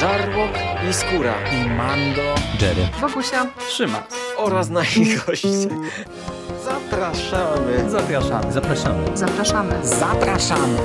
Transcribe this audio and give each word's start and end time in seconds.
Żarłok 0.00 0.50
i 0.90 0.92
Skóra 0.92 1.34
i 1.52 1.70
Mando, 1.70 2.34
Jerry, 2.60 2.88
Wokusia, 3.00 3.46
Trzyma 3.68 4.06
oraz 4.36 4.70
nasi 4.70 5.16
goście. 5.26 5.48
Zapraszamy. 6.64 7.90
Zapraszamy. 7.90 8.52
Zapraszamy. 8.52 9.16
zapraszamy. 9.16 9.86
Zapraszamy. 9.86 10.78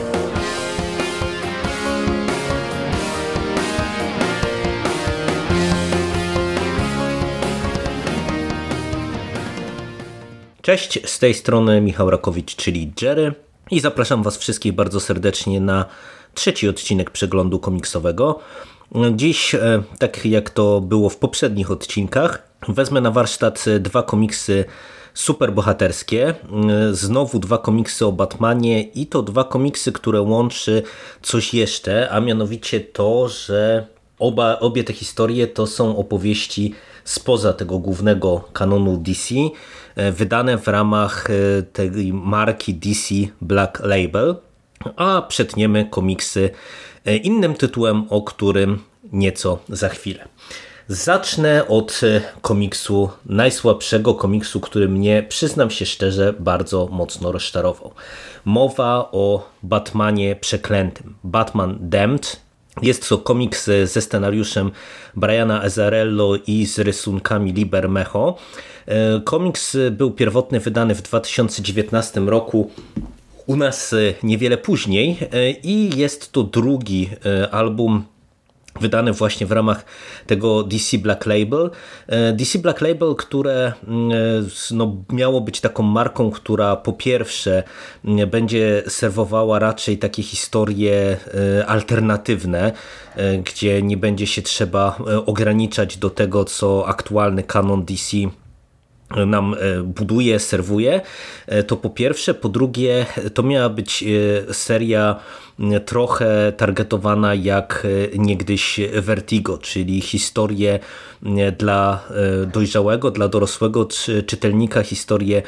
Cześć, 10.61 11.09
z 11.09 11.19
tej 11.19 11.33
strony 11.33 11.81
Michał 11.81 12.09
Rakowicz, 12.09 12.55
czyli 12.55 12.93
Jerry 13.01 13.33
i 13.71 13.79
zapraszam 13.79 14.23
Was 14.23 14.37
wszystkich 14.37 14.73
bardzo 14.73 14.99
serdecznie 14.99 15.61
na 15.61 15.85
trzeci 16.33 16.69
odcinek 16.69 17.11
przeglądu 17.11 17.59
komiksowego. 17.59 18.39
Dziś, 19.15 19.55
e, 19.55 19.83
tak 19.99 20.25
jak 20.25 20.49
to 20.49 20.81
było 20.81 21.09
w 21.09 21.17
poprzednich 21.17 21.71
odcinkach, 21.71 22.49
wezmę 22.67 23.01
na 23.01 23.11
warsztat 23.11 23.65
dwa 23.79 24.03
komiksy 24.03 24.65
superbohaterskie, 25.13 26.27
e, 26.29 26.33
znowu 26.93 27.39
dwa 27.39 27.57
komiksy 27.57 28.05
o 28.05 28.11
Batmanie 28.11 28.81
i 28.81 29.07
to 29.07 29.23
dwa 29.23 29.43
komiksy, 29.43 29.91
które 29.91 30.21
łączy 30.21 30.83
coś 31.21 31.53
jeszcze, 31.53 32.09
a 32.09 32.19
mianowicie 32.19 32.79
to, 32.79 33.29
że 33.29 33.87
oba, 34.19 34.59
obie 34.59 34.83
te 34.83 34.93
historie 34.93 35.47
to 35.47 35.67
są 35.67 35.97
opowieści 35.97 36.73
spoza 37.03 37.53
tego 37.53 37.79
głównego 37.79 38.43
kanonu 38.53 38.97
DC, 38.97 39.35
e, 39.95 40.11
wydane 40.11 40.57
w 40.57 40.67
ramach 40.67 41.27
tej 41.73 42.13
marki 42.13 42.73
DC 42.73 43.15
Black 43.41 43.79
Label, 43.79 44.35
a 44.95 45.21
przetniemy 45.21 45.85
komiksy 45.85 46.49
innym 47.23 47.53
tytułem, 47.53 48.05
o 48.09 48.21
którym 48.21 48.79
nieco 49.11 49.59
za 49.69 49.89
chwilę. 49.89 50.27
Zacznę 50.87 51.67
od 51.67 52.01
komiksu, 52.41 53.09
najsłabszego 53.25 54.13
komiksu, 54.13 54.59
który 54.59 54.89
mnie, 54.89 55.25
przyznam 55.29 55.69
się 55.69 55.85
szczerze, 55.85 56.33
bardzo 56.39 56.87
mocno 56.91 57.31
rozczarował. 57.31 57.91
Mowa 58.45 59.09
o 59.11 59.49
Batmanie 59.63 60.35
przeklętym. 60.35 61.15
Batman 61.23 61.77
Damned, 61.81 62.39
jest 62.81 63.09
to 63.09 63.17
komiks 63.17 63.69
ze 63.83 64.01
scenariuszem 64.01 64.71
Briana 65.15 65.61
Azzarello 65.61 66.35
i 66.47 66.65
z 66.65 66.79
rysunkami 66.79 67.53
Liber 67.53 67.89
Mecho. 67.89 68.37
Komiks 69.23 69.77
był 69.91 70.11
pierwotnie 70.11 70.59
wydany 70.59 70.95
w 70.95 71.01
2019 71.01 72.19
roku 72.19 72.71
u 73.45 73.55
nas 73.55 73.95
niewiele 74.23 74.57
później 74.57 75.17
i 75.63 75.97
jest 75.97 76.31
to 76.31 76.43
drugi 76.43 77.09
album 77.51 78.03
wydany 78.81 79.13
właśnie 79.13 79.47
w 79.47 79.51
ramach 79.51 79.85
tego 80.27 80.63
DC 80.63 80.97
Black 80.97 81.25
Label. 81.25 81.69
DC 82.33 82.59
Black 82.59 82.81
Label, 82.81 83.15
które 83.15 83.73
no, 84.71 84.95
miało 85.09 85.41
być 85.41 85.61
taką 85.61 85.83
marką, 85.83 86.31
która 86.31 86.75
po 86.75 86.93
pierwsze 86.93 87.63
będzie 88.27 88.83
serwowała 88.87 89.59
raczej 89.59 89.97
takie 89.97 90.23
historie 90.23 91.17
alternatywne, 91.67 92.71
gdzie 93.43 93.81
nie 93.81 93.97
będzie 93.97 94.27
się 94.27 94.41
trzeba 94.41 94.97
ograniczać 95.25 95.97
do 95.97 96.09
tego, 96.09 96.45
co 96.45 96.87
aktualny 96.87 97.43
kanon 97.43 97.85
DC 97.85 98.17
nam 99.27 99.55
buduje, 99.83 100.39
serwuje, 100.39 101.01
to 101.67 101.77
po 101.77 101.89
pierwsze. 101.89 102.33
Po 102.33 102.49
drugie, 102.49 103.05
to 103.33 103.43
miała 103.43 103.69
być 103.69 104.03
seria 104.51 105.19
trochę 105.85 106.53
targetowana 106.57 107.35
jak 107.35 107.87
niegdyś 108.17 108.79
Vertigo, 108.93 109.57
czyli 109.57 110.01
historie 110.01 110.79
dla 111.57 112.03
dojrzałego, 112.53 113.11
dla 113.11 113.27
dorosłego 113.27 113.87
czytelnika, 114.25 114.83
historie, 114.83 115.41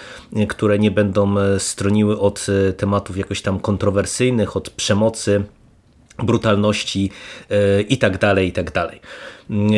które 0.49 0.79
nie 0.79 0.91
będą 0.91 1.35
stroniły 1.59 2.19
od 2.19 2.45
tematów 2.77 3.17
jakoś 3.17 3.41
tam 3.41 3.59
kontrowersyjnych, 3.59 4.57
od 4.57 4.69
przemocy, 4.69 5.43
brutalności 6.23 7.11
i 7.89 7.97
tak 7.97 8.17
dalej, 8.17 8.47
i 8.47 8.51
tak 8.51 8.71
dalej. 8.71 9.01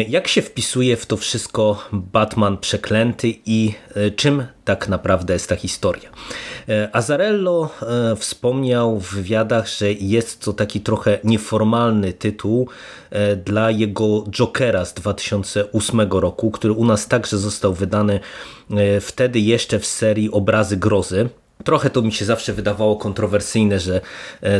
Jak 0.07 0.27
się 0.27 0.41
wpisuje 0.41 0.97
w 0.97 1.05
to 1.05 1.17
wszystko 1.17 1.87
Batman 1.91 2.57
przeklęty 2.57 3.33
i 3.45 3.73
czym 4.15 4.43
tak 4.65 4.87
naprawdę 4.87 5.33
jest 5.33 5.49
ta 5.49 5.55
historia? 5.55 6.09
Azarello 6.91 7.69
wspomniał 8.17 8.99
w 8.99 9.13
wywiadach, 9.13 9.67
że 9.67 9.93
jest 9.93 10.45
to 10.45 10.53
taki 10.53 10.81
trochę 10.81 11.19
nieformalny 11.23 12.13
tytuł 12.13 12.69
dla 13.45 13.71
jego 13.71 14.23
Jokera 14.29 14.85
z 14.85 14.93
2008 14.93 16.01
roku, 16.11 16.51
który 16.51 16.73
u 16.73 16.85
nas 16.85 17.07
także 17.07 17.37
został 17.37 17.73
wydany 17.73 18.19
wtedy 19.01 19.39
jeszcze 19.39 19.79
w 19.79 19.85
serii 19.85 20.31
Obrazy 20.31 20.77
Grozy. 20.77 21.29
Trochę 21.63 21.89
to 21.89 22.01
mi 22.01 22.11
się 22.11 22.25
zawsze 22.25 22.53
wydawało 22.53 22.95
kontrowersyjne, 22.95 23.79
że 23.79 24.01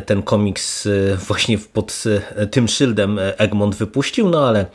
ten 0.05 0.23
komiks 0.23 0.87
właśnie 1.27 1.57
pod 1.57 2.03
tym 2.51 2.67
szyldem 2.67 3.19
Egmont 3.37 3.75
wypuścił, 3.75 4.29
no 4.29 4.47
ale 4.47 4.65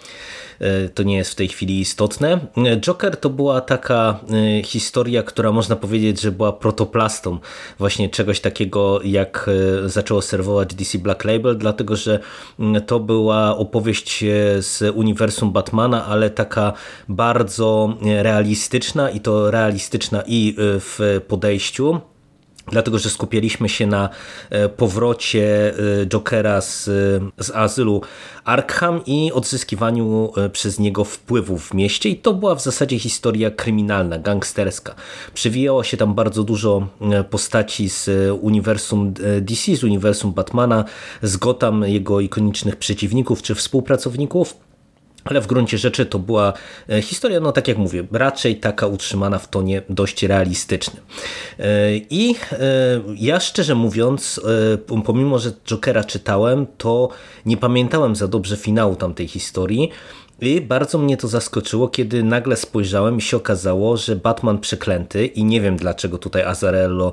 to 0.95 1.03
nie 1.03 1.17
jest 1.17 1.31
w 1.31 1.35
tej 1.35 1.49
chwili 1.49 1.81
istotne. 1.81 2.41
Joker 2.81 3.17
to 3.17 3.31
była 3.31 3.61
taka 3.61 4.21
historia, 4.65 5.23
która 5.23 5.53
można 5.53 5.77
powiedzieć, 5.77 6.21
że 6.21 6.33
była 6.33 6.53
protoplastą 6.53 7.39
właśnie 7.79 8.09
czegoś 8.09 8.41
takiego, 8.41 9.01
jak 9.03 9.51
zaczęło 9.87 10.23
serwować 10.23 10.75
DC 10.75 10.99
Black 10.99 11.25
Label, 11.25 11.59
dlatego 11.59 11.97
że 11.97 12.19
to 12.87 13.01
była 13.01 13.57
opowieść 13.57 14.25
z 14.59 14.95
uniwersum 14.95 15.53
Batmana, 15.53 16.07
ale 16.07 16.31
taka 16.31 16.73
bardzo 17.09 17.97
realistyczna 18.03 19.11
i 19.11 19.21
to 19.21 19.51
realistyczna 19.51 20.23
i 20.27 20.55
w 20.59 21.21
podejściu, 21.29 22.01
dlatego 22.67 22.99
że 22.99 23.11
skupialiśmy 23.11 23.69
się 23.69 23.87
na 23.87 24.09
powrocie 24.77 25.75
Jokera 26.07 26.61
z, 26.61 26.85
z 27.39 27.51
azylu 27.51 28.03
Arkham 28.45 29.01
i 29.07 29.33
odzyskiwaniu 29.33 30.33
przez 30.53 30.79
niego 30.79 31.05
wpływów 31.05 31.69
w 31.69 31.75
mieście 31.75 32.09
i 32.09 32.17
to 32.17 32.35
była 32.35 32.55
w 32.55 32.63
zasadzie 32.63 32.99
historia 32.99 33.51
kryminalna, 33.51 34.19
gangsterska. 34.19 34.95
Przywijało 35.35 35.85
się 35.85 35.97
tam 35.97 36.15
bardzo 36.15 36.45
dużo 36.45 36.89
postaci 37.31 37.89
z 37.89 38.11
uniwersum 38.41 39.15
DC, 39.41 39.77
z 39.77 39.85
uniwersum 39.85 40.33
Batmana, 40.33 40.85
z 41.23 41.37
Gotham, 41.37 41.83
jego 41.83 42.21
ikonicznych 42.21 42.77
przeciwników 42.77 43.43
czy 43.43 43.55
współpracowników, 43.55 44.57
ale 45.25 45.41
w 45.41 45.47
gruncie 45.47 45.79
rzeczy 45.79 46.07
to 46.07 46.19
była 46.19 46.53
historia, 47.03 47.41
no 47.41 47.53
tak 47.53 47.69
jak 47.69 47.79
mówię, 47.79 48.05
raczej 48.13 48.57
taka 48.57 48.87
utrzymana 48.87 49.39
w 49.39 49.49
tonie 49.49 49.83
dość 49.89 50.23
realistycznym. 50.23 51.03
I 52.11 52.35
ja 53.17 53.41
szczerze 53.41 53.75
mówiąc, 53.75 54.41
pomimo, 55.05 55.39
że 55.39 55.53
Jokera 55.65 56.05
czytałem, 56.05 56.67
to 56.79 57.09
nie 57.47 57.57
pamiętałem 57.57 58.17
za 58.17 58.29
dobrze 58.29 58.57
finału 58.57 58.97
tamtej 58.97 59.29
historii, 59.29 59.91
i 60.47 60.61
bardzo 60.61 60.99
mnie 60.99 61.17
to 61.17 61.29
zaskoczyło, 61.29 61.89
kiedy 61.89 62.23
nagle 62.23 62.57
spojrzałem 62.57 63.19
i 63.19 63.21
się 63.21 63.37
okazało, 63.37 63.97
że 63.97 64.17
Batman 64.17 64.59
przeklęty 64.59 65.27
i 65.27 65.45
nie 65.45 65.61
wiem 65.61 65.77
dlaczego 65.77 66.19
tutaj 66.19 66.43
Azarello 66.43 67.13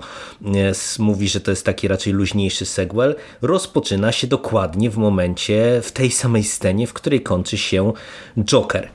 mówi, 0.99 1.29
że 1.29 1.39
to 1.39 1.51
jest 1.51 1.65
taki 1.65 1.87
raczej 1.87 2.13
luźniejszy 2.13 2.65
sequel, 2.65 3.15
rozpoczyna 3.41 4.11
się 4.11 4.27
dokładnie 4.27 4.89
w 4.89 4.97
momencie, 4.97 5.81
w 5.83 5.91
tej 5.91 6.11
samej 6.11 6.43
scenie, 6.43 6.87
w 6.87 6.93
której 6.93 7.21
kończy 7.21 7.57
się 7.57 7.93
Joker. 8.37 8.89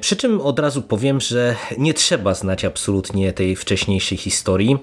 Przy 0.00 0.16
czym 0.16 0.40
od 0.40 0.58
razu 0.58 0.82
powiem, 0.82 1.20
że 1.20 1.56
nie 1.78 1.94
trzeba 1.94 2.34
znać 2.34 2.64
absolutnie 2.64 3.32
tej 3.32 3.56
wcześniejszej 3.56 4.18
historii, 4.18 4.78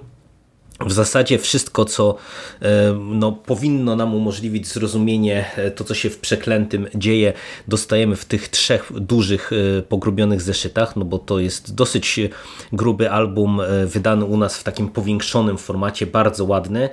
w 0.79 0.91
zasadzie 0.91 1.39
wszystko, 1.39 1.85
co 1.85 2.15
no, 2.99 3.31
powinno 3.31 3.95
nam 3.95 4.15
umożliwić 4.15 4.67
zrozumienie 4.67 5.45
to, 5.75 5.83
co 5.83 5.93
się 5.93 6.09
w 6.09 6.19
Przeklętym 6.19 6.87
dzieje, 6.95 7.33
dostajemy 7.67 8.15
w 8.15 8.25
tych 8.25 8.49
trzech 8.49 8.91
dużych, 8.95 9.51
pogrubionych 9.89 10.41
zeszytach, 10.41 10.95
no 10.95 11.05
bo 11.05 11.19
to 11.19 11.39
jest 11.39 11.75
dosyć 11.75 12.19
gruby 12.73 13.11
album, 13.11 13.61
wydany 13.85 14.25
u 14.25 14.37
nas 14.37 14.57
w 14.57 14.63
takim 14.63 14.89
powiększonym 14.89 15.57
formacie, 15.57 16.07
bardzo 16.07 16.45
ładny, 16.45 16.89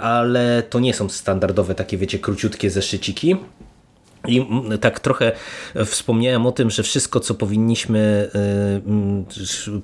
ale 0.00 0.62
to 0.70 0.80
nie 0.80 0.94
są 0.94 1.08
standardowe 1.08 1.74
takie, 1.74 1.96
wiecie, 1.96 2.18
króciutkie 2.18 2.70
zeszyciki. 2.70 3.36
I 4.28 4.46
tak 4.80 5.00
trochę 5.00 5.32
wspomniałem 5.84 6.46
o 6.46 6.52
tym, 6.52 6.70
że 6.70 6.82
wszystko, 6.82 7.20
co 7.20 7.34
powinniśmy 7.34 8.30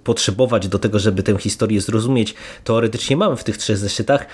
potrzebować 0.05 0.69
do 0.69 0.79
tego, 0.79 0.99
żeby 0.99 1.23
tę 1.23 1.38
historię 1.38 1.81
zrozumieć, 1.81 2.35
teoretycznie 2.64 3.17
mamy 3.17 3.37
w 3.37 3.44
tych 3.44 3.56
trzech 3.56 3.79
zeszytach, 3.79 4.26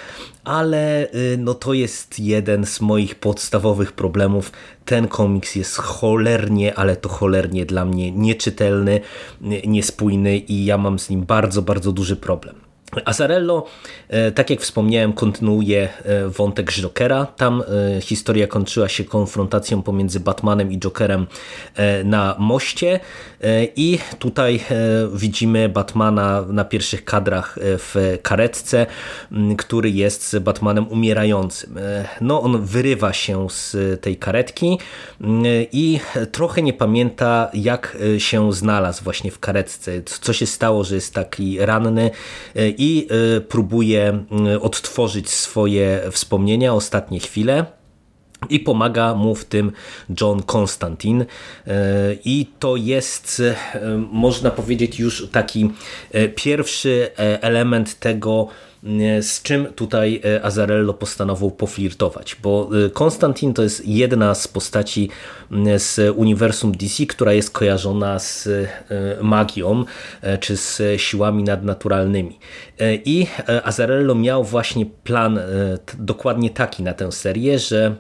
ale 0.45 1.09
no 1.39 1.55
to 1.55 1.73
jest 1.73 2.21
jeden 2.21 2.67
z 2.67 2.81
moich 2.81 3.15
podstawowych 3.15 3.93
problemów. 3.93 4.53
Ten 4.85 5.09
komiks 5.09 5.55
jest 5.55 5.77
cholernie, 5.77 6.75
ale 6.75 6.97
to 6.97 7.09
cholernie 7.09 7.67
dla 7.67 7.85
mnie 7.85 8.13
nieczytelny, 8.13 9.01
niespójny 9.67 10.39
i 10.39 10.65
ja 10.65 10.79
mam 10.79 10.99
z 10.99 11.11
nim 11.11 11.25
bardzo, 11.25 11.63
bardzo 11.63 11.93
duży 11.93 12.17
problem. 12.17 12.64
Azarello, 13.05 13.67
e, 14.09 14.33
tak 14.33 14.51
jak 14.51 14.61
wspomniałem, 14.61 15.13
kontynuuje 15.13 15.89
e, 16.05 16.29
wątek 16.29 16.73
Jokera. 16.73 17.27
Tam 17.27 17.63
e, 17.97 18.01
historia 18.01 18.47
kończyła 18.47 18.89
się 18.89 19.05
konfrontacją 19.05 19.83
pomiędzy 19.83 20.21
Batmanem 20.21 20.73
i 20.73 20.79
Jokerem 20.79 21.27
na 22.05 22.37
moście 22.39 23.01
i 23.77 23.99
tutaj 24.19 24.61
widzimy 25.15 25.69
Batmana 25.69 26.45
na 26.49 26.65
pierwszych 26.65 27.05
kadrach 27.05 27.59
w 27.61 28.19
karetce, 28.23 28.87
który 29.59 29.91
jest 29.91 30.39
Batmanem 30.39 30.89
umierającym. 30.89 31.79
No, 32.21 32.43
on 32.43 32.65
wyrywa 32.65 33.13
się 33.13 33.51
z 33.51 33.77
tej 34.01 34.17
karetki 34.17 34.79
i 35.73 36.01
trochę 36.33 36.63
nie 36.63 36.73
pamięta, 36.73 37.51
jak 37.55 37.99
się 38.19 38.53
znalazł 38.53 39.05
właśnie 39.05 39.31
w 39.31 39.39
karetce, 39.39 40.03
co 40.05 40.33
się 40.33 40.47
stało, 40.47 40.85
że 40.85 40.95
jest 40.95 41.15
taki 41.15 41.59
ranny 41.59 42.11
i 42.57 42.84
y, 43.37 43.41
próbuje 43.41 44.25
y, 44.55 44.61
odtworzyć 44.61 45.31
swoje 45.31 46.03
wspomnienia, 46.11 46.75
ostatnie 46.75 47.21
chwile. 47.21 47.65
I 48.51 48.61
pomaga 48.61 49.15
mu 49.15 49.35
w 49.35 49.45
tym 49.45 49.73
John 50.21 50.43
Constantine. 50.43 51.23
Y, 51.23 51.27
I 52.25 52.47
to 52.59 52.77
jest, 52.77 53.43
można 54.13 54.51
powiedzieć, 54.51 55.01
już 55.01 55.29
taki 55.33 55.71
pierwszy 56.35 57.11
element 57.41 57.99
tego, 58.01 58.49
z 59.21 59.43
czym 59.43 59.67
tutaj 59.67 60.21
e, 60.25 60.45
Azarello 60.45 60.95
postanowił 60.95 61.51
poflirtować, 61.51 62.37
bo 62.43 62.71
e, 62.87 62.91
Konstantin 62.91 63.55
to 63.55 63.63
jest 63.63 63.87
jedna 63.87 64.35
z 64.35 64.49
postaci 64.49 65.11
z 65.77 66.17
uniwersum 66.17 66.73
DC, 66.73 67.07
która 67.07 67.33
jest 67.33 67.51
kojarzona 67.51 68.19
z 68.19 68.47
e, 68.47 68.69
magią 69.23 69.85
czy 70.41 70.57
z 70.57 70.83
siłami 70.97 71.45
nadnaturalnymi. 71.45 72.39
I 73.05 73.27
Azarello 73.65 74.15
miał 74.15 74.45
właśnie 74.45 74.87
plan 74.87 75.41
dokładnie 75.99 76.51
taki 76.51 76.83
na 76.83 76.95
tę 76.95 77.13
serię, 77.13 77.59
że 77.59 77.97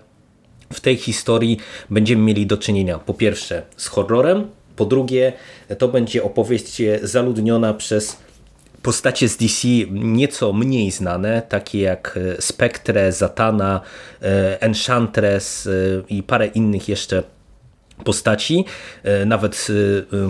w 0.73 0.81
tej 0.81 0.97
historii 0.97 1.59
będziemy 1.91 2.23
mieli 2.23 2.47
do 2.47 2.57
czynienia 2.57 2.99
po 2.99 3.15
pierwsze 3.15 3.63
z 3.77 3.87
horrorem, 3.87 4.47
po 4.77 4.85
drugie 4.85 5.33
to 5.79 5.89
będzie 5.89 6.23
opowieść 6.23 6.83
zaludniona 7.03 7.75
przez 7.75 8.24
postacie 8.85 9.29
z 9.29 9.37
DC 9.37 9.69
nieco 9.91 10.53
mniej 10.53 10.91
znane, 10.91 11.43
takie 11.49 11.81
jak 11.81 12.19
e, 12.39 12.43
Spectre, 12.43 13.13
Zatana, 13.13 13.81
e, 14.23 14.63
Enchantress 14.63 15.67
e, 15.67 15.71
i 16.09 16.23
parę 16.23 16.47
innych 16.47 16.89
jeszcze 16.89 17.23
postaci. 18.05 18.65
Nawet 19.27 19.67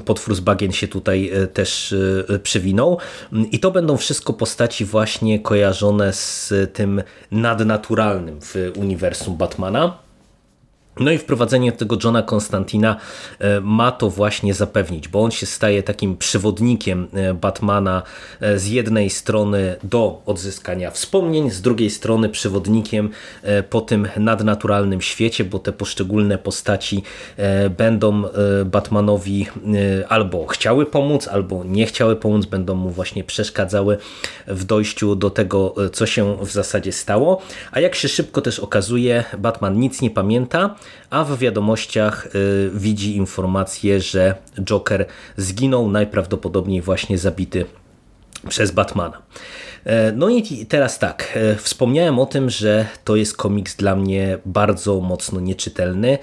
potwór 0.05 0.35
z 0.35 0.41
bagien 0.41 0.73
się 0.73 0.89
tutaj 0.89 1.31
też 1.53 1.95
przewinął. 2.43 2.99
I 3.53 3.61
to 3.61 3.71
będą 3.71 3.97
wszystko 3.97 4.33
postaci 4.33 4.85
właśnie 4.85 5.41
kojarzone 5.41 6.13
z 6.13 6.53
tym 6.73 7.03
nadnaturalnym 7.31 8.41
w 8.41 8.73
uniwersum 8.77 9.37
Batmana. 9.37 9.99
No 11.01 11.13
i 11.13 11.19
wprowadzenie 11.19 11.73
tego 11.73 11.99
Johna 12.05 12.23
Konstantina 12.23 12.97
e, 13.39 13.61
ma 13.61 13.93
to 13.93 14.11
właśnie 14.11 14.55
zapewnić, 14.55 15.09
bo 15.09 15.23
on 15.23 15.31
się 15.31 15.47
staje 15.47 15.83
takim 15.83 16.17
przewodnikiem 16.17 17.09
e, 17.13 17.35
Batmana 17.35 18.03
e, 18.41 18.59
z 18.59 18.67
jednej 18.67 19.11
strony 19.11 19.77
do 19.83 20.23
odzyskania 20.27 20.91
wspomnień, 20.91 21.51
z 21.51 21.61
drugiej 21.61 21.91
strony 21.91 22.29
przewodnikiem 22.29 23.11
po 23.71 23.81
tym 23.81 24.09
nadnaturalnym 24.17 25.01
świecie, 25.01 25.45
bo 25.45 25.59
te 25.59 25.73
poszczególne 25.73 26.39
postaci 26.39 27.03
będą 27.77 28.23
Batmanowi 28.65 29.47
albo 30.09 30.47
chciały 30.47 30.87
pomóc, 30.87 31.29
albo 31.29 31.65
nie 31.65 31.87
chciały 31.87 32.17
pomóc, 32.17 32.47
będą 32.47 32.75
mu 32.75 32.91
właśnie 32.91 33.25
przeszkadzały 33.25 33.99
w 34.47 34.65
dojściu 34.65 35.17
do 35.17 35.31
tego, 35.31 35.75
co 35.93 36.07
się 36.07 36.37
w 36.41 36.51
zasadzie 36.51 36.93
stało. 36.93 37.43
A 37.73 37.81
jak 37.81 37.95
się 37.95 38.09
szybko 38.09 38.41
też 38.41 38.61
okazuje, 38.61 39.25
Batman 39.39 39.79
nic 39.79 40.01
nie 40.01 40.11
pamięta, 40.11 40.75
a 41.11 41.25
w 41.25 41.39
wiadomościach 41.39 42.27
y, 42.35 42.71
widzi 42.75 43.17
informację, 43.17 44.01
że 44.01 44.35
Joker 44.65 45.07
zginął 45.37 45.91
najprawdopodobniej 45.91 46.83
właśnie 46.83 47.19
zabity 47.19 47.67
przez 48.49 48.71
Batmana. 48.71 49.23
E, 49.85 50.13
no 50.13 50.29
i 50.29 50.67
teraz 50.67 50.99
tak, 50.99 51.33
e, 51.35 51.57
wspomniałem 51.57 52.19
o 52.19 52.27
tym, 52.27 52.51
że 52.51 52.87
to 53.05 53.17
jest 53.17 53.37
komiks 53.37 53.77
dla 53.77 53.97
mnie 53.97 54.39
bardzo 54.47 55.01
mocno 55.01 55.41
nieczytelny. 55.41 56.19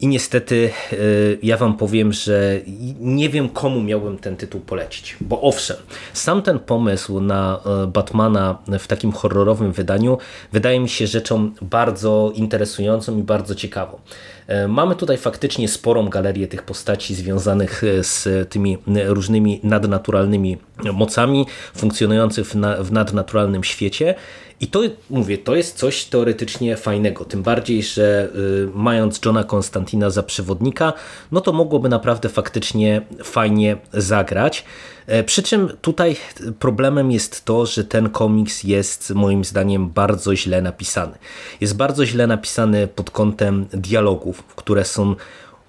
I 0.00 0.06
niestety 0.06 0.70
e, 0.92 0.96
ja 1.42 1.56
wam 1.56 1.76
powiem, 1.76 2.12
że 2.12 2.60
nie 3.00 3.28
wiem 3.28 3.48
komu 3.48 3.82
miałbym 3.82 4.18
ten 4.18 4.36
tytuł 4.36 4.60
polecić. 4.60 5.16
Bo 5.20 5.40
owszem, 5.40 5.76
sam 6.12 6.42
ten 6.42 6.58
pomysł 6.58 7.20
na 7.20 7.60
e, 7.66 7.86
Batmana 7.86 8.58
w 8.78 8.86
takim 8.86 9.12
horrorowym 9.12 9.72
wydaniu 9.72 10.18
wydaje 10.52 10.80
mi 10.80 10.88
się 10.88 11.06
rzeczą 11.06 11.50
bardzo 11.62 12.32
interesującą 12.34 13.18
i 13.18 13.22
bardzo 13.22 13.54
ciekawą. 13.54 13.98
E, 14.46 14.68
mamy 14.68 14.96
tutaj 14.96 15.16
faktycznie 15.16 15.68
sporą 15.68 16.08
galerię 16.08 16.48
tych 16.48 16.62
postaci 16.62 17.14
związanych 17.14 17.82
z 18.00 18.48
tymi 18.50 18.78
różnymi 19.06 19.60
nadnaturalnymi 19.62 20.58
mocami 20.92 21.46
funkcjonujących 21.76 22.46
w 22.80 22.92
nadnaturalnym 22.92 23.64
świecie 23.64 24.14
i 24.60 24.66
to, 24.66 24.80
mówię, 25.10 25.38
to 25.38 25.56
jest 25.56 25.76
coś 25.78 26.04
teoretycznie 26.04 26.76
fajnego, 26.76 27.24
tym 27.24 27.42
bardziej, 27.42 27.82
że 27.82 28.28
y, 28.34 28.68
mając 28.74 29.20
Johna 29.24 29.44
Konstantina 29.44 30.10
za 30.10 30.22
przewodnika, 30.22 30.92
no 31.32 31.40
to 31.40 31.52
mogłoby 31.52 31.88
naprawdę 31.88 32.28
faktycznie 32.28 33.02
fajnie 33.24 33.76
zagrać. 33.92 34.64
E, 35.06 35.24
przy 35.24 35.42
czym 35.42 35.68
tutaj 35.80 36.16
problemem 36.58 37.10
jest 37.10 37.44
to, 37.44 37.66
że 37.66 37.84
ten 37.84 38.10
komiks 38.10 38.64
jest 38.64 39.10
moim 39.10 39.44
zdaniem 39.44 39.90
bardzo 39.90 40.36
źle 40.36 40.62
napisany. 40.62 41.18
Jest 41.60 41.76
bardzo 41.76 42.06
źle 42.06 42.26
napisany 42.26 42.88
pod 42.88 43.10
kątem 43.10 43.66
dialogów, 43.72 44.42
które 44.42 44.84
są 44.84 45.14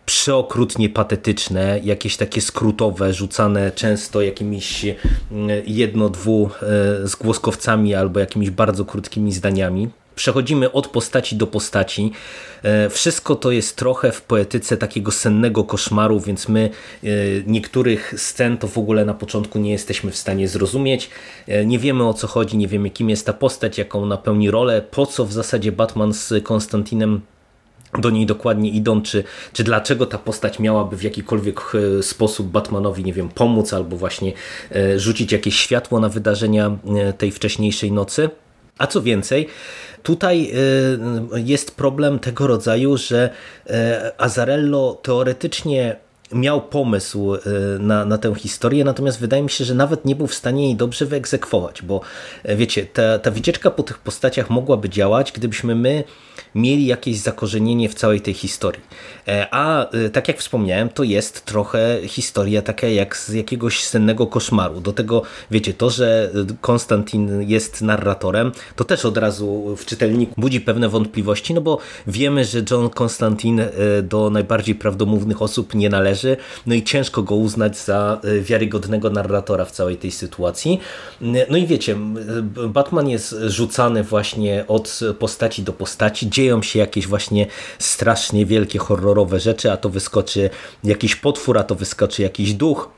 przeokrutnie 0.05 0.89
patetyczne, 0.89 1.79
jakieś 1.83 2.17
takie 2.17 2.41
skrótowe, 2.41 3.13
rzucane 3.13 3.71
często 3.71 4.21
jakimiś 4.21 4.85
mm, 4.85 5.63
jedno-dwu 5.65 6.49
e, 7.03 7.07
zgłoskowcami 7.07 7.95
albo 7.95 8.19
jakimiś 8.19 8.49
bardzo 8.49 8.85
krótkimi 8.85 9.31
zdaniami. 9.31 9.89
Przechodzimy 10.15 10.71
od 10.71 10.87
postaci 10.87 11.35
do 11.35 11.47
postaci. 11.47 12.11
E, 12.63 12.89
wszystko 12.89 13.35
to 13.35 13.51
jest 13.51 13.75
trochę 13.75 14.11
w 14.11 14.21
poetyce 14.21 14.77
takiego 14.77 15.11
sennego 15.11 15.63
koszmaru, 15.63 16.19
więc 16.19 16.47
my 16.47 16.69
e, 17.03 17.07
niektórych 17.47 18.13
scen 18.17 18.57
to 18.57 18.67
w 18.67 18.77
ogóle 18.77 19.05
na 19.05 19.13
początku 19.13 19.59
nie 19.59 19.71
jesteśmy 19.71 20.11
w 20.11 20.17
stanie 20.17 20.47
zrozumieć. 20.47 21.09
Nie 21.65 21.79
wiemy 21.79 22.07
o 22.07 22.13
co 22.13 22.27
chodzi, 22.27 22.57
nie 22.57 22.67
wiemy 22.67 22.89
kim 22.89 23.09
jest 23.09 23.25
ta 23.25 23.33
postać, 23.33 23.77
jaką 23.77 24.05
napełni 24.05 24.51
rolę, 24.51 24.81
po 24.81 25.05
co 25.05 25.25
w 25.25 25.33
zasadzie 25.33 25.71
Batman 25.71 26.13
z 26.13 26.43
Konstantinem 26.43 27.21
do 27.97 28.09
niej 28.09 28.25
dokładnie 28.25 28.69
idą, 28.69 29.01
czy, 29.01 29.23
czy 29.53 29.63
dlaczego 29.63 30.05
ta 30.05 30.17
postać 30.17 30.59
miałaby 30.59 30.97
w 30.97 31.03
jakikolwiek 31.03 31.61
e, 31.99 32.03
sposób 32.03 32.47
Batmanowi, 32.47 33.03
nie 33.03 33.13
wiem, 33.13 33.29
pomóc 33.29 33.73
albo 33.73 33.97
właśnie 33.97 34.33
e, 34.71 34.99
rzucić 34.99 35.31
jakieś 35.31 35.55
światło 35.59 35.99
na 35.99 36.09
wydarzenia 36.09 36.77
e, 36.95 37.13
tej 37.13 37.31
wcześniejszej 37.31 37.91
nocy. 37.91 38.29
A 38.77 38.87
co 38.87 39.01
więcej, 39.01 39.47
tutaj 40.03 40.51
jest 41.35 41.75
problem 41.75 42.19
tego 42.19 42.47
rodzaju, 42.47 42.97
że 42.97 43.29
Azarello 44.17 44.99
teoretycznie 45.03 45.95
miał 46.31 46.61
pomysł 46.61 47.33
na, 47.79 48.05
na 48.05 48.17
tę 48.17 48.35
historię, 48.35 48.83
natomiast 48.83 49.19
wydaje 49.19 49.43
mi 49.43 49.49
się, 49.49 49.65
że 49.65 49.75
nawet 49.75 50.05
nie 50.05 50.15
był 50.15 50.27
w 50.27 50.33
stanie 50.33 50.65
jej 50.65 50.75
dobrze 50.75 51.05
wyegzekwować, 51.05 51.81
bo 51.81 52.01
wiecie, 52.45 52.85
ta, 52.85 53.19
ta 53.19 53.31
wycieczka 53.31 53.71
po 53.71 53.83
tych 53.83 53.99
postaciach 53.99 54.49
mogłaby 54.49 54.89
działać, 54.89 55.31
gdybyśmy 55.31 55.75
my 55.75 56.03
mieli 56.55 56.85
jakieś 56.85 57.17
zakorzenienie 57.17 57.89
w 57.89 57.95
całej 57.95 58.21
tej 58.21 58.33
historii. 58.33 58.81
E, 59.27 59.47
a 59.51 59.89
e, 59.89 60.09
tak 60.09 60.27
jak 60.27 60.37
wspomniałem, 60.37 60.89
to 60.89 61.03
jest 61.03 61.45
trochę 61.45 61.99
historia 62.07 62.61
taka 62.61 62.87
jak 62.87 63.17
z 63.17 63.29
jakiegoś 63.29 63.83
sennego 63.83 64.27
koszmaru. 64.27 64.81
Do 64.81 64.93
tego, 64.93 65.21
wiecie, 65.51 65.73
to, 65.73 65.89
że 65.89 66.31
Konstantin 66.61 67.41
jest 67.41 67.81
narratorem, 67.81 68.51
to 68.75 68.83
też 68.83 69.05
od 69.05 69.17
razu 69.17 69.75
w 69.77 69.85
czytelniku 69.85 70.33
budzi 70.37 70.61
pewne 70.61 70.89
wątpliwości, 70.89 71.53
no 71.53 71.61
bo 71.61 71.77
wiemy, 72.07 72.45
że 72.45 72.61
John 72.71 72.89
Konstantin 72.89 73.59
e, 73.59 73.69
do 74.03 74.29
najbardziej 74.29 74.75
prawdomównych 74.75 75.41
osób 75.41 75.75
nie 75.75 75.89
należy, 75.89 76.14
no 76.65 76.75
i 76.75 76.83
ciężko 76.83 77.23
go 77.23 77.35
uznać 77.35 77.77
za 77.77 78.21
wiarygodnego 78.41 79.09
narratora 79.09 79.65
w 79.65 79.71
całej 79.71 79.97
tej 79.97 80.11
sytuacji. 80.11 80.79
No 81.49 81.57
i 81.57 81.67
wiecie, 81.67 81.95
Batman 82.69 83.09
jest 83.09 83.35
rzucany 83.47 84.03
właśnie 84.03 84.65
od 84.67 84.99
postaci 85.19 85.63
do 85.63 85.73
postaci, 85.73 86.29
dzieją 86.29 86.63
się 86.63 86.79
jakieś 86.79 87.07
właśnie 87.07 87.47
strasznie 87.79 88.45
wielkie, 88.45 88.79
horrorowe 88.79 89.39
rzeczy, 89.39 89.71
a 89.71 89.77
to 89.77 89.89
wyskoczy 89.89 90.49
jakiś 90.83 91.15
potwór, 91.15 91.57
a 91.57 91.63
to 91.63 91.75
wyskoczy 91.75 92.21
jakiś 92.21 92.53
duch, 92.53 92.89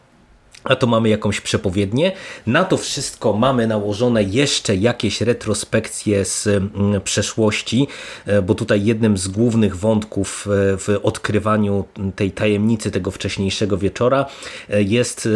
a 0.67 0.75
to 0.75 0.87
mamy 0.87 1.09
jakąś 1.09 1.41
przepowiednię. 1.41 2.11
Na 2.47 2.63
to 2.63 2.77
wszystko 2.77 3.33
mamy 3.33 3.67
nałożone 3.67 4.23
jeszcze 4.23 4.75
jakieś 4.75 5.21
retrospekcje 5.21 6.25
z 6.25 6.47
mm, 6.47 7.01
przeszłości, 7.01 7.87
e, 8.25 8.41
bo 8.41 8.55
tutaj 8.55 8.85
jednym 8.85 9.17
z 9.17 9.27
głównych 9.27 9.77
wątków 9.77 10.47
e, 10.47 10.77
w 10.77 10.99
odkrywaniu 11.03 11.85
tej 12.15 12.31
tajemnicy 12.31 12.91
tego 12.91 13.11
wcześniejszego 13.11 13.77
wieczora 13.77 14.25
e, 14.69 14.83
jest 14.83 15.29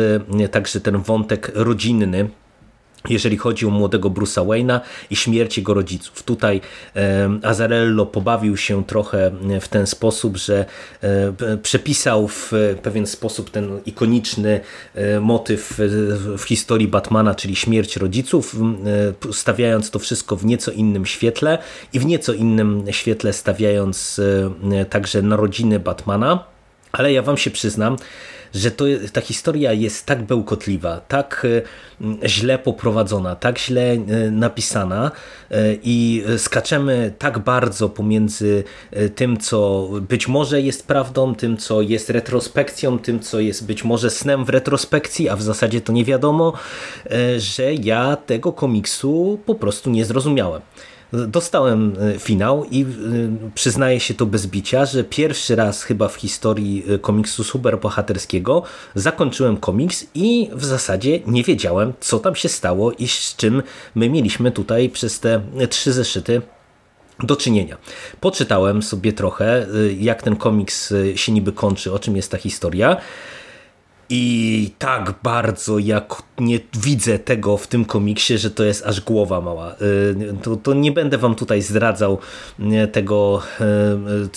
także 0.51 0.81
ten 0.81 0.97
wątek 0.97 1.51
rodzinny 1.55 2.29
jeżeli 3.09 3.37
chodzi 3.37 3.65
o 3.65 3.69
młodego 3.69 4.09
Bruce'a 4.09 4.45
Wayne'a 4.45 4.79
i 5.09 5.15
śmierć 5.15 5.57
jego 5.57 5.73
rodziców. 5.73 6.23
Tutaj 6.23 6.61
Azarello 7.43 8.05
pobawił 8.05 8.57
się 8.57 8.83
trochę 8.83 9.31
w 9.61 9.67
ten 9.67 9.87
sposób, 9.87 10.37
że 10.37 10.65
przepisał 11.63 12.27
w 12.27 12.51
pewien 12.83 13.07
sposób 13.07 13.49
ten 13.49 13.81
ikoniczny 13.85 14.59
motyw 15.21 15.73
w 16.37 16.43
historii 16.43 16.87
Batmana, 16.87 17.35
czyli 17.35 17.55
śmierć 17.55 17.97
rodziców, 17.97 18.55
e, 19.29 19.33
stawiając 19.33 19.91
to 19.91 19.99
wszystko 19.99 20.35
w 20.35 20.45
nieco 20.45 20.71
innym 20.71 21.05
świetle 21.05 21.57
i 21.93 21.99
w 21.99 22.05
nieco 22.05 22.33
innym 22.33 22.85
świetle 22.91 23.33
stawiając 23.33 24.21
także 24.89 25.21
narodziny 25.21 25.79
Batmana. 25.79 26.43
Ale 26.91 27.13
ja 27.13 27.21
wam 27.21 27.37
się 27.37 27.51
przyznam, 27.51 27.97
że 28.53 28.71
to, 28.71 28.85
ta 29.13 29.21
historia 29.21 29.73
jest 29.73 30.05
tak 30.05 30.23
bełkotliwa, 30.23 31.01
tak 31.07 31.47
e, 32.21 32.27
źle 32.27 32.59
poprowadzona, 32.59 33.35
tak 33.35 33.59
źle 33.59 33.91
e, 33.91 33.97
napisana 34.31 35.11
e, 35.51 35.55
i 35.83 36.23
skaczemy 36.37 37.13
tak 37.17 37.39
bardzo 37.39 37.89
pomiędzy 37.89 38.63
tym, 39.15 39.37
co 39.37 39.89
być 40.09 40.27
może 40.27 40.61
jest 40.61 40.87
prawdą, 40.87 41.35
tym, 41.35 41.57
co 41.57 41.81
jest 41.81 42.09
retrospekcją, 42.09 42.99
tym, 42.99 43.19
co 43.19 43.39
jest 43.39 43.65
być 43.65 43.83
może 43.83 44.09
snem 44.09 44.45
w 44.45 44.49
retrospekcji, 44.49 45.29
a 45.29 45.35
w 45.35 45.41
zasadzie 45.41 45.81
to 45.81 45.93
nie 45.93 46.05
wiadomo, 46.05 46.53
że 47.37 47.73
ja 47.73 48.15
tego 48.15 48.53
komiksu 48.53 49.39
po 49.45 49.55
prostu 49.55 49.89
nie 49.89 50.05
zrozumiałem. 50.05 50.61
Dostałem 51.13 51.93
e, 52.15 52.19
finał 52.19 52.65
i 52.71 52.81
e, 52.81 52.87
przyznaję 53.55 53.99
się 53.99 54.13
to 54.13 54.25
bez 54.25 54.47
bicia, 54.47 54.85
że 54.85 55.03
pierwszy 55.03 55.55
raz 55.55 55.83
chyba 55.83 56.07
w 56.07 56.15
historii 56.15 56.83
e, 56.89 56.99
komiksu 56.99 57.43
superbohaterskiego 57.43 58.63
zakończyłem 58.95 59.57
komiks 59.57 60.05
i 60.15 60.49
w 60.53 60.65
zasadzie 60.65 61.19
nie 61.27 61.43
wiedziałem, 61.43 61.93
co 61.99 62.19
tam 62.19 62.35
się 62.35 62.49
stało 62.49 62.91
i 62.91 63.07
z 63.07 63.35
czym 63.35 63.63
my 63.95 64.09
mieliśmy 64.09 64.51
tutaj 64.51 64.89
przez 64.89 65.19
te 65.19 65.41
trzy 65.69 65.93
zeszyty 65.93 66.41
do 67.23 67.35
czynienia. 67.35 67.77
Poczytałem 68.19 68.83
sobie 68.83 69.13
trochę, 69.13 69.67
jak 69.99 70.23
ten 70.23 70.35
komiks 70.35 70.93
się 71.15 71.31
niby 71.31 71.51
kończy, 71.51 71.93
o 71.93 71.99
czym 71.99 72.15
jest 72.15 72.31
ta 72.31 72.37
historia. 72.37 72.97
I 74.13 74.71
tak 74.79 75.13
bardzo 75.23 75.79
jak 75.79 76.23
nie 76.39 76.59
widzę 76.73 77.19
tego 77.19 77.57
w 77.57 77.67
tym 77.67 77.85
komiksie, 77.85 78.37
że 78.37 78.51
to 78.51 78.63
jest 78.63 78.85
aż 78.85 79.01
głowa 79.01 79.41
mała. 79.41 79.75
Y, 79.81 80.15
to, 80.43 80.55
to 80.55 80.73
nie 80.73 80.91
będę 80.91 81.17
wam 81.17 81.35
tutaj 81.35 81.61
zdradzał 81.61 82.17
tego, 82.91 83.41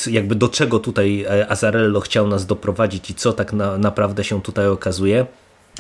y, 0.07 0.11
jakby 0.11 0.35
do 0.35 0.49
czego 0.49 0.79
tutaj 0.79 1.25
e, 1.29 1.49
Azarello 1.49 2.01
chciał 2.01 2.29
nas 2.29 2.47
doprowadzić 2.47 3.11
i 3.11 3.15
co 3.15 3.33
tak 3.33 3.53
na, 3.53 3.79
naprawdę 3.79 4.25
się 4.25 4.43
tutaj 4.43 4.69
okazuje. 4.69 5.27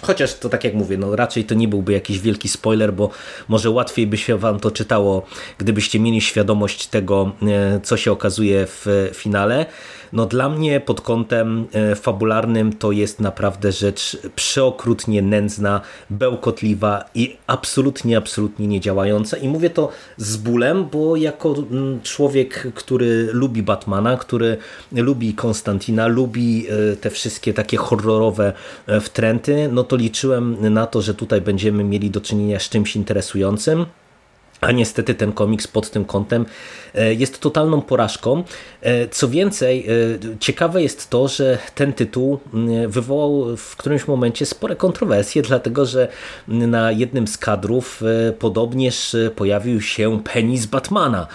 Chociaż 0.02 0.34
to 0.34 0.48
tak 0.48 0.64
jak 0.64 0.74
mówię, 0.74 0.98
no 0.98 1.16
raczej 1.16 1.44
to 1.44 1.54
nie 1.54 1.68
byłby 1.68 1.92
jakiś 1.92 2.18
wielki 2.18 2.48
spoiler, 2.48 2.92
bo 2.92 3.10
może 3.48 3.70
łatwiej 3.70 4.06
by 4.06 4.16
się 4.16 4.38
wam 4.38 4.60
to 4.60 4.70
czytało, 4.70 5.26
gdybyście 5.58 6.00
mieli 6.00 6.20
świadomość 6.20 6.86
tego, 6.86 7.32
e, 7.42 7.80
co 7.80 7.96
się 7.96 8.12
okazuje 8.12 8.66
w 8.66 9.10
finale. 9.14 9.66
No 10.14 10.26
dla 10.26 10.48
mnie 10.48 10.80
pod 10.80 11.00
kątem 11.00 11.66
e, 11.72 11.96
fabularnym 11.96 12.72
to 12.72 12.92
jest 12.92 13.20
naprawdę 13.20 13.72
rzecz 13.72 14.18
przeokrutnie 14.36 15.22
nędzna, 15.22 15.80
bełkotliwa 16.10 17.04
i 17.14 17.36
absolutnie, 17.46 18.16
absolutnie 18.16 18.66
niedziałająca. 18.66 19.36
I 19.36 19.48
mówię 19.48 19.70
to 19.70 19.88
z 20.16 20.36
bólem, 20.36 20.88
bo 20.92 21.16
jako 21.16 21.54
mm, 21.70 22.00
człowiek, 22.02 22.66
który 22.74 23.28
lubi 23.32 23.62
Batmana, 23.62 24.16
który 24.16 24.56
lubi 24.92 25.34
Konstantina, 25.34 26.06
lubi 26.06 26.66
e, 26.68 26.96
te 26.96 27.10
wszystkie 27.10 27.54
takie 27.54 27.76
horrorowe 27.76 28.52
wtręty, 29.00 29.68
no 29.72 29.84
to 29.84 29.96
liczyłem 29.96 30.74
na 30.74 30.86
to, 30.86 31.02
że 31.02 31.14
tutaj 31.14 31.40
będziemy 31.40 31.84
mieli 31.84 32.10
do 32.10 32.20
czynienia 32.20 32.58
z 32.58 32.68
czymś 32.68 32.96
interesującym. 32.96 33.86
A 34.60 34.72
niestety 34.72 35.14
ten 35.14 35.32
komiks 35.32 35.66
pod 35.66 35.90
tym 35.90 36.04
kątem 36.04 36.42
e, 36.42 36.46
jest 36.94 37.40
totalną 37.40 37.82
porażką. 37.82 38.44
E, 38.84 39.08
co 39.08 39.28
więcej, 39.28 39.86
e, 39.88 40.38
ciekawe 40.38 40.82
jest 40.82 41.10
to, 41.10 41.28
że 41.28 41.58
ten 41.74 41.92
tytuł 41.92 42.38
wywołał 42.88 43.56
w 43.56 43.76
którymś 43.76 44.08
momencie 44.08 44.46
spore 44.46 44.76
kontrowersje, 44.76 45.42
dlatego 45.42 45.86
że 45.86 46.08
na 46.48 46.92
jednym 46.92 47.26
z 47.26 47.38
kadrów 47.38 48.02
podobnież 48.38 49.16
pojawił 49.36 49.80
się 49.80 50.22
penis 50.32 50.66
Batmana, 50.66 51.26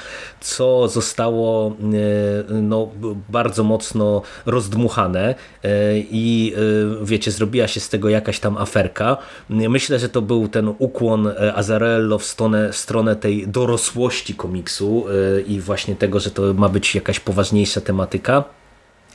co 0.41 0.87
zostało 0.87 1.75
no, 2.49 2.89
bardzo 3.29 3.63
mocno 3.63 4.21
rozdmuchane 4.45 5.35
i 6.11 6.53
wiecie, 7.01 7.31
zrobiła 7.31 7.67
się 7.67 7.79
z 7.79 7.89
tego 7.89 8.09
jakaś 8.09 8.39
tam 8.39 8.57
aferka. 8.57 9.17
Myślę, 9.49 9.99
że 9.99 10.09
to 10.09 10.21
był 10.21 10.47
ten 10.47 10.73
ukłon 10.77 11.31
Azarello 11.55 12.17
w 12.17 12.25
stronę, 12.25 12.71
w 12.71 12.77
stronę 12.77 13.15
tej 13.15 13.47
dorosłości 13.47 14.35
komiksu 14.35 15.05
i 15.50 15.62
właśnie 15.62 15.96
tego, 15.96 16.20
że 16.20 16.32
to 16.32 16.53
ma 16.53 16.70
być 16.70 16.96
jakaś 16.96 17.20
poważniejsza 17.20 17.82
tematyka. 17.82 18.44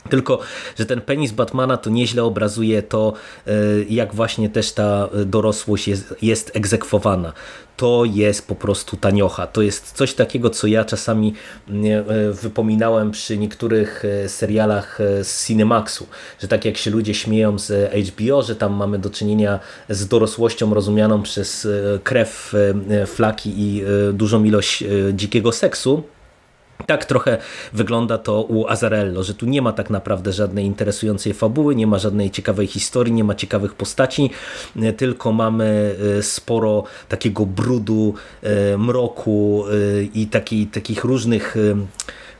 Tylko, 0.09 0.39
że 0.79 0.85
ten 0.85 1.01
penis 1.01 1.31
Batmana 1.31 1.77
to 1.77 1.89
nieźle 1.89 2.23
obrazuje 2.23 2.83
to, 2.83 3.13
y, 3.47 3.85
jak 3.89 4.15
właśnie 4.15 4.49
też 4.49 4.71
ta 4.71 5.09
dorosłość 5.25 5.87
jest, 5.87 6.15
jest 6.21 6.51
egzekwowana 6.55 7.33
to 7.77 8.03
jest 8.05 8.47
po 8.47 8.55
prostu 8.55 8.97
taniocha. 8.97 9.47
To 9.47 9.61
jest 9.61 9.91
coś 9.91 10.13
takiego, 10.13 10.49
co 10.49 10.67
ja 10.67 10.85
czasami 10.85 11.33
e, 11.69 12.31
wypominałem 12.31 13.11
przy 13.11 13.37
niektórych 13.37 14.03
serialach 14.27 14.99
z 15.23 15.47
Cinemaxu, 15.47 16.07
że 16.39 16.47
tak 16.47 16.65
jak 16.65 16.77
się 16.77 16.91
ludzie 16.91 17.13
śmieją 17.13 17.59
z 17.59 17.93
HBO, 18.09 18.41
że 18.41 18.55
tam 18.55 18.73
mamy 18.73 18.99
do 18.99 19.09
czynienia 19.09 19.59
z 19.89 20.07
dorosłością 20.07 20.73
rozumianą 20.73 21.23
przez 21.23 21.67
krew, 22.03 22.53
flaki 23.05 23.53
i 23.57 23.83
dużą 24.13 24.43
ilość 24.43 24.83
dzikiego 25.13 25.51
seksu, 25.51 26.03
tak 26.85 27.05
trochę 27.05 27.37
wygląda 27.73 28.17
to 28.17 28.41
u 28.41 28.67
Azarello, 28.67 29.23
że 29.23 29.33
tu 29.33 29.45
nie 29.45 29.61
ma 29.61 29.73
tak 29.73 29.89
naprawdę 29.89 30.33
żadnej 30.33 30.65
interesującej 30.65 31.33
fabuły, 31.33 31.75
nie 31.75 31.87
ma 31.87 31.99
żadnej 31.99 32.31
ciekawej 32.31 32.67
historii, 32.67 33.13
nie 33.13 33.23
ma 33.23 33.35
ciekawych 33.35 33.73
postaci, 33.73 34.29
e, 34.75 34.93
tylko 34.93 35.31
mamy 35.31 35.95
e, 36.17 36.23
sporo 36.23 36.83
takiego 37.09 37.45
brudu, 37.45 38.13
e, 38.43 38.77
mroku 38.77 39.65
i 40.13 40.27
taki, 40.27 40.67
takich 40.67 41.03
różnych 41.03 41.55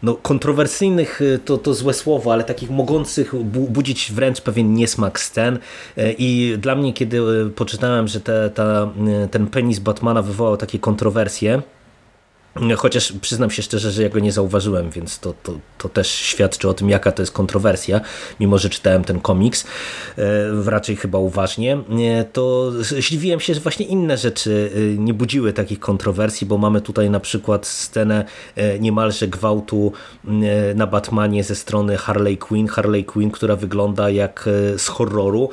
no, 0.04 0.16
kontrowersyjnych 0.16 1.20
to, 1.46 1.58
to 1.58 1.74
złe 1.74 1.94
słowo, 1.94 2.34
ale 2.34 2.44
takich 2.44 2.70
mogących 2.70 3.36
budzić 3.46 4.12
wręcz 4.12 4.42
pewien 4.42 4.74
niesmak 4.74 5.20
scen. 5.20 5.60
I 5.98 6.58
dla 6.60 6.76
mnie, 6.76 6.94
kiedy 6.94 7.20
poczytałem, 7.56 8.08
że 8.08 8.22
te, 8.22 8.50
ta, 8.50 8.90
ten 9.32 9.48
penis 9.48 9.80
Batmana 9.80 10.22
wywołał 10.22 10.58
takie 10.58 10.80
kontrowersje, 10.80 11.62
Chociaż 12.78 13.14
przyznam 13.22 13.52
się 13.52 13.62
szczerze, 13.62 13.92
że 13.92 14.04
ja 14.04 14.10
go 14.10 14.20
nie 14.20 14.32
zauważyłem, 14.32 14.90
więc 14.90 15.20
to, 15.20 15.34
to, 15.44 15.60
to 15.78 15.90
też 15.90 16.12
świadczy 16.12 16.70
o 16.70 16.74
tym, 16.74 16.90
jaka 16.90 17.12
to 17.12 17.22
jest 17.22 17.32
kontrowersja, 17.32 18.02
mimo 18.40 18.58
że 18.58 18.70
czytałem 18.70 19.04
ten 19.04 19.20
komiks 19.20 19.66
e, 20.18 20.24
raczej 20.66 20.96
chyba 20.96 21.20
uważnie, 21.20 21.78
to 22.34 22.72
zdziwiłem 22.72 23.40
się, 23.40 23.54
że 23.54 23.60
właśnie 23.60 23.86
inne 23.86 24.18
rzeczy 24.18 24.72
e, 24.76 24.80
nie 24.98 25.14
budziły 25.14 25.54
takich 25.54 25.80
kontrowersji, 25.80 26.48
bo 26.48 26.58
mamy 26.58 26.82
tutaj 26.82 27.10
na 27.10 27.20
przykład 27.20 27.68
scenę 27.68 28.26
e, 28.56 28.80
niemalże 28.80 29.28
gwałtu 29.28 29.92
na 30.76 30.88
Batmanie 30.88 31.44
ze 31.44 31.56
strony 31.56 31.98
Harley 31.98 32.38
Quinn, 32.38 32.68
Harley 32.68 33.06
Quinn, 33.06 33.32
która 33.32 33.56
wygląda 33.56 34.10
jak 34.10 34.50
z 34.78 34.88
horroru 34.88 35.50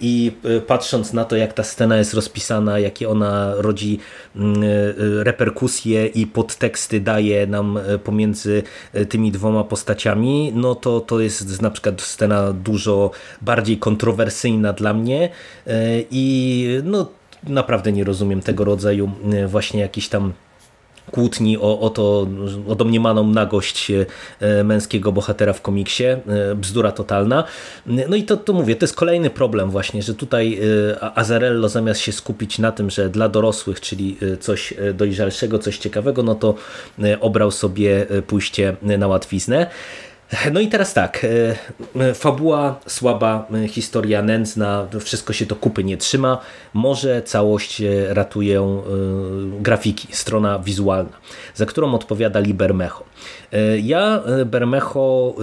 i 0.00 0.32
patrząc 0.66 1.12
na 1.12 1.24
to, 1.24 1.36
jak 1.36 1.52
ta 1.52 1.62
scena 1.62 1.96
jest 1.96 2.14
rozpisana, 2.14 2.78
jakie 2.78 3.08
ona 3.08 3.54
rodzi 3.54 3.98
reperkusje 5.22 6.06
i 6.06 6.26
podteksty 6.32 7.00
daje 7.00 7.46
nam 7.46 7.76
e, 7.76 7.98
pomiędzy 7.98 8.62
e, 8.92 9.06
tymi 9.06 9.32
dwoma 9.32 9.64
postaciami, 9.64 10.52
no 10.54 10.74
to 10.74 11.00
to 11.00 11.20
jest 11.20 11.62
na 11.62 11.70
przykład 11.70 12.02
scena 12.02 12.52
dużo 12.52 13.10
bardziej 13.42 13.78
kontrowersyjna 13.78 14.72
dla 14.72 14.94
mnie 14.94 15.30
e, 15.66 15.70
i 16.10 16.66
no 16.84 17.08
naprawdę 17.46 17.92
nie 17.92 18.04
rozumiem 18.04 18.40
tego 18.40 18.64
rodzaju 18.64 19.10
właśnie 19.46 19.80
jakichś 19.80 20.08
tam 20.08 20.32
kłótni 21.10 21.58
o, 21.58 21.80
o, 21.80 21.90
to, 21.90 22.26
o 22.68 22.74
domniemaną 22.74 23.26
nagość 23.26 23.92
e, 24.40 24.64
męskiego 24.64 25.12
bohatera 25.12 25.52
w 25.52 25.62
komiksie. 25.62 26.04
E, 26.04 26.20
bzdura 26.54 26.92
totalna. 26.92 27.44
No 27.86 28.16
i 28.16 28.22
to, 28.22 28.36
to 28.36 28.52
mówię, 28.52 28.76
to 28.76 28.84
jest 28.84 28.96
kolejny 28.96 29.30
problem 29.30 29.70
właśnie, 29.70 30.02
że 30.02 30.14
tutaj 30.14 30.60
e, 31.00 31.18
Azarello 31.18 31.68
zamiast 31.68 32.00
się 32.00 32.12
skupić 32.12 32.58
na 32.58 32.72
tym, 32.72 32.90
że 32.90 33.08
dla 33.08 33.28
dorosłych, 33.28 33.80
czyli 33.80 34.16
coś 34.40 34.74
dojrzalszego, 34.94 35.58
coś 35.58 35.78
ciekawego, 35.78 36.22
no 36.22 36.34
to 36.34 36.54
obrał 37.20 37.50
sobie 37.50 38.06
pójście 38.26 38.76
na 38.82 39.08
łatwiznę. 39.08 39.66
No 40.52 40.60
i 40.60 40.68
teraz 40.68 40.94
tak, 40.94 41.26
fabuła 42.14 42.80
słaba, 42.86 43.46
historia 43.68 44.22
nędzna, 44.22 44.86
wszystko 45.00 45.32
się 45.32 45.46
do 45.46 45.56
kupy 45.56 45.84
nie 45.84 45.96
trzyma, 45.96 46.38
może 46.74 47.22
całość 47.22 47.82
ratują 48.08 48.82
grafiki, 49.60 50.08
strona 50.10 50.58
wizualna, 50.58 51.18
za 51.54 51.66
którą 51.66 51.94
odpowiada 51.94 52.40
Libermecho. 52.40 53.04
E, 53.52 53.78
ja 53.78 54.22
e, 54.26 54.44
Bermejo 54.44 55.34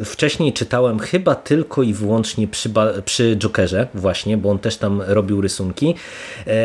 e, 0.00 0.04
wcześniej 0.04 0.52
czytałem 0.52 0.98
chyba 0.98 1.34
tylko 1.34 1.82
i 1.82 1.94
wyłącznie 1.94 2.48
przy, 2.48 2.70
przy 3.04 3.36
Jokerze 3.36 3.88
właśnie, 3.94 4.36
bo 4.36 4.50
on 4.50 4.58
też 4.58 4.76
tam 4.76 5.02
robił 5.06 5.40
rysunki, 5.40 5.94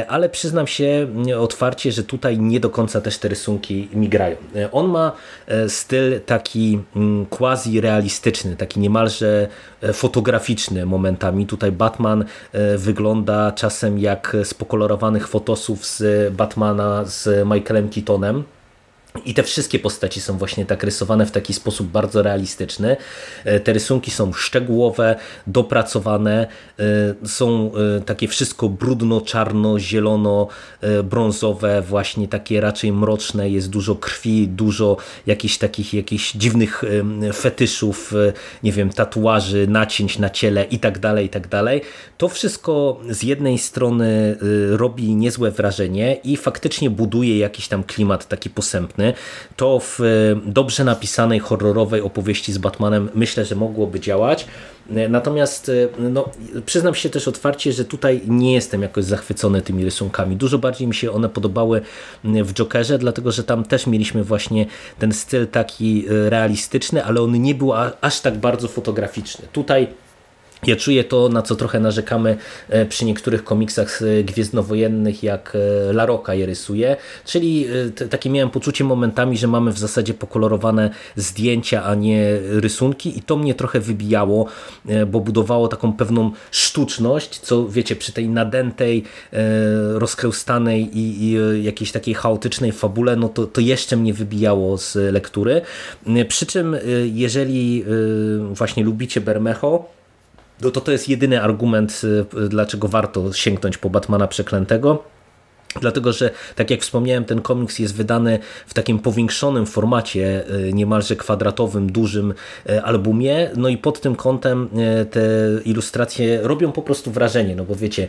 ale 0.08 0.30
przyznam 0.30 0.68
się 0.68 1.08
otwarcie, 1.40 1.92
że 1.92 2.04
tutaj 2.04 2.40
nie 2.40 2.60
do 2.60 2.70
końca 2.70 3.02
też 3.02 3.18
te 3.18 3.28
rysunki 3.28 3.90
mi 3.94 4.10
grają. 4.10 4.36
On 4.72 4.90
ma 4.90 5.12
styl 5.68 6.22
taki 6.26 6.80
mm, 6.96 7.26
quasi 7.26 7.82
realistyczny, 7.82 8.56
taki 8.56 8.80
niemalże 8.80 9.48
fotograficzny 9.94 10.86
momentami. 10.86 11.46
Tutaj 11.46 11.72
Batman 11.72 12.26
wygląda 12.78 13.52
czasem 13.52 14.00
jak 14.00 14.38
z 14.44 14.54
pokolorowanych 14.54 15.28
fotosów 15.28 15.86
z 15.86 16.34
Batmana 16.34 17.06
z 17.06 17.48
Michaelem 17.48 17.90
Keatonem 17.90 18.44
i 19.26 19.34
te 19.34 19.44
wszystkie 19.44 19.80
postaci 19.80 20.22
są 20.22 20.38
właśnie 20.38 20.66
tak 20.66 20.84
rysowane 20.84 21.26
w 21.26 21.32
taki 21.32 21.54
sposób 21.54 21.88
bardzo 21.88 22.24
realistyczny. 22.24 22.98
E, 23.46 23.60
te 23.60 23.74
rysunki 23.74 24.12
są 24.12 24.34
szczegółowe, 24.34 25.16
dopracowane, 25.48 26.48
e, 26.80 27.28
są 27.28 27.72
e, 27.98 28.02
takie 28.02 28.28
wszystko 28.28 28.70
brudno, 28.70 29.22
czarno, 29.22 29.80
zielono, 29.80 30.48
brązowe, 31.04 31.82
właśnie 31.82 32.28
takie 32.28 32.62
raczej 32.62 32.92
mroczne, 32.92 33.50
jest 33.50 33.70
dużo 33.70 33.96
krwi, 33.96 34.48
dużo 34.48 34.98
jakichś 35.28 35.58
takich 35.58 35.94
jakichś 35.94 36.32
dziwnych 36.32 36.84
fetyszów, 37.34 38.14
nie 38.64 38.72
wiem, 38.72 38.90
tatuaży, 38.90 39.68
nacięć 39.68 40.20
na 40.20 40.30
ciele 40.30 40.64
i 40.64 40.80
tak 40.80 41.00
dalej, 41.00 41.26
i 41.26 41.30
tak 41.30 41.48
dalej. 41.48 41.82
To 42.18 42.30
wszystko 42.30 43.00
z 43.10 43.24
jednej 43.24 43.58
strony 43.58 44.38
robi 44.70 45.16
niezłe 45.16 45.52
wrażenie 45.52 46.18
i 46.24 46.38
faktycznie 46.38 46.90
buduje 46.90 47.38
jakiś 47.38 47.68
tam 47.68 47.84
klimat 47.84 48.28
taki 48.28 48.50
posępny, 48.50 49.03
to 49.56 49.80
w 49.80 50.00
e, 50.00 50.04
dobrze 50.46 50.84
napisanej, 50.84 51.40
horrorowej 51.40 52.02
opowieści 52.02 52.54
z 52.54 52.58
Batmanem 52.58 53.10
myślę, 53.16 53.46
że 53.46 53.56
mogłoby 53.56 54.00
działać. 54.00 54.46
E, 54.96 55.10
natomiast 55.10 55.70
e, 55.70 55.88
no, 56.00 56.30
przyznam 56.66 56.96
się 56.96 57.10
też 57.10 57.28
otwarcie, 57.28 57.74
że 57.74 57.86
tutaj 57.86 58.22
nie 58.28 58.54
jestem 58.54 58.82
jakoś 58.82 59.06
zachwycony 59.06 59.62
tymi 59.62 59.86
rysunkami. 59.86 60.36
Dużo 60.36 60.58
bardziej 60.58 60.88
mi 60.88 60.96
się 60.96 61.12
one 61.12 61.30
podobały 61.30 61.82
w 62.24 62.54
Jokerze, 62.54 62.98
dlatego 62.98 63.32
że 63.32 63.44
tam 63.44 63.64
też 63.64 63.88
mieliśmy 63.88 64.24
właśnie 64.24 64.66
ten 65.00 65.12
styl 65.12 65.48
taki 65.48 66.06
realistyczny, 66.08 67.06
ale 67.06 67.22
on 67.22 67.42
nie 67.42 67.56
był 67.56 67.74
aż 68.02 68.20
tak 68.20 68.38
bardzo 68.38 68.68
fotograficzny. 68.68 69.48
Tutaj 69.54 69.88
ja 70.68 70.76
czuję 70.76 71.04
to, 71.04 71.30
na 71.30 71.42
co 71.42 71.56
trochę 71.56 71.80
narzekamy 71.80 72.38
e, 72.70 72.86
przy 72.86 73.06
niektórych 73.06 73.44
komiksach 73.44 74.02
e, 74.02 74.24
gwiezdnowojennych, 74.24 75.24
jak 75.24 75.58
e, 75.90 75.94
Laroka 75.94 76.34
je 76.34 76.46
rysuje, 76.46 76.98
czyli 77.26 77.68
takie 78.10 78.30
miałem 78.30 78.50
poczucie 78.50 78.84
momentami, 78.84 79.38
że 79.38 79.48
mamy 79.48 79.72
w 79.72 79.80
zasadzie 79.80 80.14
pokolorowane 80.14 80.90
zdjęcia, 81.16 81.84
a 81.84 81.96
nie 81.96 82.40
rysunki 82.42 83.18
i 83.18 83.22
to 83.22 83.36
mnie 83.36 83.56
trochę 83.56 83.80
wybijało, 83.80 84.48
bo 85.08 85.20
budowało 85.20 85.68
taką 85.68 85.94
pewną 85.94 86.32
sztuczność, 86.52 87.40
co 87.40 87.68
wiecie, 87.68 87.96
przy 87.96 88.12
tej 88.12 88.30
nadętej, 88.30 89.04
rozkręstanej 89.94 90.98
i, 90.98 91.24
i 91.24 91.64
jakiejś 91.64 91.92
takiej 91.92 92.14
chaotycznej 92.14 92.72
fabule, 92.72 93.16
no 93.16 93.30
to, 93.30 93.48
to 93.48 93.62
jeszcze 93.62 93.98
mnie 93.98 94.14
wybijało 94.14 94.78
z 94.78 94.96
lektury. 94.96 95.62
Przy 96.28 96.46
czym 96.46 96.76
jeżeli 97.06 97.86
właśnie 98.54 98.84
lubicie 98.84 99.22
Bermejo, 99.22 99.86
to 100.72 100.82
to 100.82 100.92
jest 100.92 101.10
jedyny 101.10 101.42
argument, 101.42 102.02
y, 102.04 102.50
dlaczego 102.50 102.88
warto 102.88 103.34
sięgnąć 103.34 103.78
po 103.78 103.90
Batmana 103.90 104.28
Przeklętego. 104.28 105.04
Dlatego, 105.82 106.14
że 106.14 106.30
tak 106.56 106.72
jak 106.72 106.82
wspomniałem, 106.82 107.26
ten 107.26 107.42
komiks 107.42 107.80
jest 107.80 107.96
wydany 107.96 108.40
w 108.68 108.74
takim 108.74 109.00
powiększonym 109.00 109.66
formacie, 109.66 110.44
e, 110.48 110.74
niemalże 110.74 111.16
kwadratowym, 111.16 111.92
dużym 111.92 112.34
e, 112.70 112.84
albumie. 112.84 113.50
No 113.56 113.70
i 113.70 113.78
pod 113.78 114.02
tym 114.02 114.16
kątem 114.16 114.70
e, 114.78 115.06
te 115.06 115.22
ilustracje 115.66 116.40
robią 116.42 116.72
po 116.72 116.82
prostu 116.82 117.12
wrażenie, 117.12 117.56
no 117.56 117.64
bo 117.66 117.76
wiecie, 117.76 118.08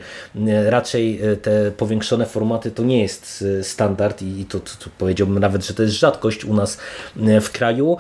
raczej 0.67 1.21
te 1.43 1.71
powiększone 1.71 2.27
formaty 2.27 2.71
to 2.71 2.83
nie 2.83 3.03
jest 3.03 3.45
standard 3.63 4.23
i 4.23 4.45
to, 4.45 4.61
to, 4.61 4.71
to 4.85 4.91
powiedziałbym 4.99 5.39
nawet, 5.39 5.67
że 5.67 5.75
to 5.75 5.83
jest 5.83 5.95
rzadkość 5.95 6.45
u 6.45 6.55
nas 6.55 6.79
w 7.41 7.51
kraju, 7.51 7.97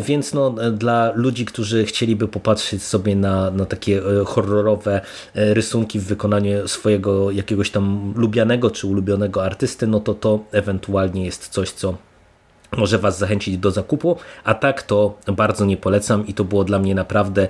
więc 0.00 0.34
no, 0.34 0.54
dla 0.72 1.12
ludzi, 1.14 1.44
którzy 1.44 1.84
chcieliby 1.84 2.28
popatrzeć 2.28 2.82
sobie 2.82 3.16
na, 3.16 3.50
na 3.50 3.64
takie 3.64 4.00
horrorowe 4.26 5.00
rysunki 5.34 5.98
w 5.98 6.04
wykonaniu 6.04 6.68
swojego 6.68 7.30
jakiegoś 7.30 7.70
tam 7.70 8.14
lubianego 8.16 8.70
czy 8.70 8.86
ulubionego 8.86 9.03
ulubionego 9.04 9.44
artysty, 9.44 9.86
no 9.86 10.00
to 10.00 10.14
to 10.14 10.44
ewentualnie 10.52 11.24
jest 11.24 11.48
coś, 11.48 11.70
co 11.70 11.96
może 12.76 12.98
Was 12.98 13.18
zachęcić 13.18 13.58
do 13.58 13.70
zakupu, 13.70 14.16
a 14.44 14.54
tak 14.54 14.82
to 14.82 15.18
bardzo 15.36 15.64
nie 15.64 15.76
polecam 15.76 16.26
i 16.26 16.34
to 16.34 16.44
było 16.44 16.64
dla 16.64 16.78
mnie 16.78 16.94
naprawdę 16.94 17.48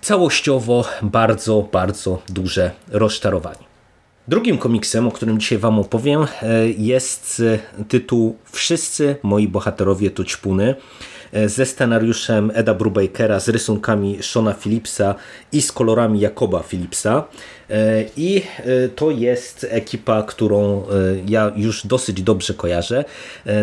całościowo 0.00 0.84
bardzo, 1.02 1.68
bardzo 1.72 2.22
duże 2.28 2.70
rozczarowanie. 2.90 3.68
Drugim 4.28 4.58
komiksem, 4.58 5.06
o 5.06 5.10
którym 5.10 5.40
dzisiaj 5.40 5.58
Wam 5.58 5.78
opowiem, 5.78 6.26
e, 6.42 6.68
jest 6.68 7.42
e, 7.80 7.84
tytuł 7.84 8.36
Wszyscy 8.52 9.16
moi 9.22 9.48
bohaterowie 9.48 10.10
to 10.10 10.24
ćpuny 10.24 10.74
e, 11.32 11.48
ze 11.48 11.66
scenariuszem 11.66 12.50
Eda 12.54 12.74
Brubakera, 12.74 13.40
z 13.40 13.48
rysunkami 13.48 14.18
Shona 14.22 14.54
Phillipsa 14.54 15.14
i 15.52 15.62
z 15.62 15.72
kolorami 15.72 16.20
Jakoba 16.20 16.62
Phillipsa. 16.62 17.24
E, 17.70 18.04
I 18.16 18.42
e, 18.58 18.88
to 18.88 19.10
jest 19.10 19.66
ekipa, 19.70 20.22
którą 20.22 20.82
e, 20.82 20.84
ja 21.28 21.52
już 21.56 21.86
dosyć 21.86 22.22
dobrze 22.22 22.54
kojarzę. 22.54 23.04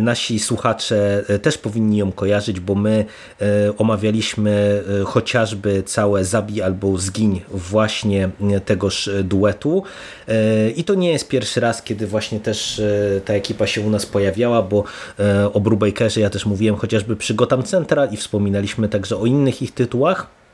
Nasi 0.02 0.40
słuchacze 0.40 1.24
też 1.42 1.58
powinni 1.58 1.98
ją 1.98 2.12
kojarzyć, 2.12 2.60
bo 2.60 2.76
my 2.76 3.06
omawialiśmy 3.78 4.84
chociażby 5.06 5.84
całe 5.84 6.26
Zabi 6.26 6.62
albo 6.62 6.98
Zgiń 6.98 7.42
właśnie 7.50 8.30
tegoż 8.66 9.10
duetu. 9.24 9.84
I 10.76 10.84
to 10.84 10.94
nie 10.94 11.12
jest 11.12 11.28
pierwszy 11.28 11.60
raz, 11.60 11.82
kiedy 11.82 12.08
właśnie 12.08 12.40
też 12.40 12.82
ta 13.26 13.34
ekipa 13.34 13.68
się 13.68 13.82
u 13.82 13.90
nas 13.90 14.06
pojawiała, 14.06 14.62
bo 14.62 14.84
o 15.54 15.60
Brubakerze 15.60 16.22
ja 16.22 16.30
też 16.30 16.46
mówiłem 16.46 16.76
chociażby 16.76 17.16
przy 17.16 17.34
Gotham 17.34 17.64
Central 17.64 18.10
i 18.12 18.18
wspominaliśmy 18.18 18.90
także 18.90 19.18
o 19.18 19.26
innych 19.26 19.62
ich 19.62 19.74
tytułach. 19.74 20.45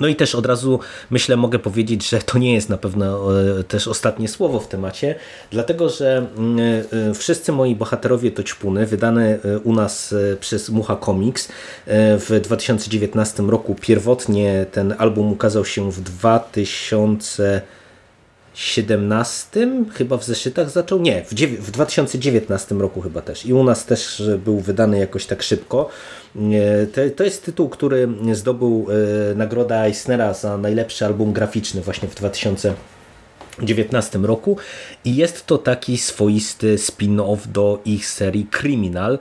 No 0.00 0.08
i 0.08 0.16
też 0.16 0.34
od 0.34 0.46
razu 0.46 0.80
myślę, 1.10 1.36
mogę 1.36 1.58
powiedzieć, 1.58 2.08
że 2.08 2.18
to 2.18 2.38
nie 2.38 2.54
jest 2.54 2.68
na 2.68 2.78
pewno 2.78 3.30
e, 3.40 3.64
też 3.64 3.88
ostatnie 3.88 4.28
słowo 4.28 4.60
w 4.60 4.68
temacie, 4.68 5.14
dlatego 5.50 5.88
że 5.88 6.26
mm, 6.36 6.58
e, 7.10 7.14
wszyscy 7.14 7.52
moi 7.52 7.76
bohaterowie 7.76 8.30
to 8.30 8.42
ćpuny, 8.42 8.86
wydane 8.86 9.38
e, 9.44 9.58
u 9.58 9.74
nas 9.74 10.14
przez 10.40 10.68
Mucha 10.68 10.96
Comics 10.96 11.48
w 11.86 12.40
2019 12.42 13.42
roku. 13.42 13.76
Pierwotnie 13.80 14.66
ten 14.72 14.94
album 14.98 15.32
ukazał 15.32 15.64
się 15.64 15.92
w 15.92 16.00
2000 16.00 17.62
17 18.54 19.84
chyba 19.94 20.16
w 20.16 20.24
zeszytach 20.24 20.70
zaczął, 20.70 21.00
nie, 21.00 21.24
w, 21.24 21.34
w 21.60 21.70
2019 21.70 22.74
roku 22.74 23.00
chyba 23.00 23.22
też 23.22 23.46
i 23.46 23.54
u 23.54 23.64
nas 23.64 23.86
też 23.86 24.22
był 24.44 24.60
wydany 24.60 24.98
jakoś 24.98 25.26
tak 25.26 25.42
szybko. 25.42 25.88
To, 26.94 27.00
to 27.16 27.24
jest 27.24 27.44
tytuł, 27.44 27.68
który 27.68 28.08
zdobył 28.32 28.86
e, 29.30 29.34
nagrodę 29.34 29.82
Eisnera 29.82 30.34
za 30.34 30.58
najlepszy 30.58 31.06
album 31.06 31.32
graficzny 31.32 31.80
właśnie 31.80 32.08
w 32.08 32.14
2019 32.14 34.18
roku 34.18 34.56
i 35.04 35.16
jest 35.16 35.46
to 35.46 35.58
taki 35.58 35.98
swoisty 35.98 36.76
spin-off 36.76 37.46
do 37.46 37.80
ich 37.84 38.06
serii 38.06 38.46
Criminal, 38.60 39.18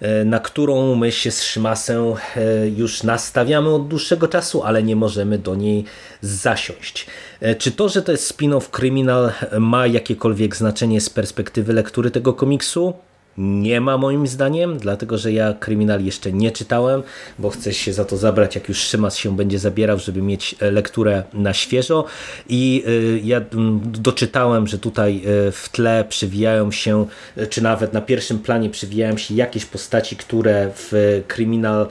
E, 0.00 0.24
na 0.24 0.40
którą 0.40 0.94
my 0.94 1.12
się 1.12 1.30
z 1.30 1.42
Szymasem 1.42 2.04
e, 2.36 2.68
już 2.68 3.02
nastawiamy 3.02 3.68
od 3.68 3.88
dłuższego 3.88 4.28
czasu, 4.28 4.62
ale 4.62 4.82
nie 4.82 4.96
możemy 4.96 5.38
do 5.38 5.54
niej 5.54 5.84
zasiąść. 6.20 7.06
E, 7.40 7.54
czy 7.54 7.72
to, 7.72 7.88
że 7.88 8.02
to 8.02 8.12
jest 8.12 8.38
spin-off 8.38 8.70
Criminal 8.70 9.32
ma 9.60 9.86
jakiekolwiek 9.86 10.56
znaczenie 10.56 11.00
z 11.00 11.10
perspektywy 11.10 11.72
lektury 11.72 12.10
tego 12.10 12.32
komiksu? 12.32 12.94
Nie 13.38 13.80
ma 13.80 13.98
moim 13.98 14.26
zdaniem, 14.26 14.78
dlatego 14.78 15.18
że 15.18 15.32
ja 15.32 15.54
Kryminal 15.60 16.04
jeszcze 16.04 16.32
nie 16.32 16.50
czytałem, 16.50 17.02
bo 17.38 17.50
chcę 17.50 17.72
się 17.72 17.92
za 17.92 18.04
to 18.04 18.16
zabrać, 18.16 18.54
jak 18.54 18.68
już 18.68 18.78
Szymas 18.78 19.16
się 19.16 19.36
będzie 19.36 19.58
zabierał, 19.58 19.98
żeby 19.98 20.22
mieć 20.22 20.56
e, 20.60 20.70
lekturę 20.70 21.22
na 21.32 21.54
świeżo 21.54 22.04
i 22.48 22.84
e, 22.86 23.18
ja 23.18 23.40
doczytałem, 23.82 24.66
że 24.66 24.78
tutaj 24.78 25.16
e, 25.16 25.52
w 25.52 25.68
tle 25.72 26.04
przywijają 26.08 26.72
się, 26.72 27.06
czy 27.50 27.62
nawet 27.62 27.92
na 27.92 28.00
pierwszym 28.00 28.38
planie 28.38 28.70
przywijają 28.70 29.16
się 29.16 29.34
jakieś 29.34 29.64
postaci, 29.64 30.16
które 30.16 30.70
w 30.74 31.22
Kryminal 31.28 31.88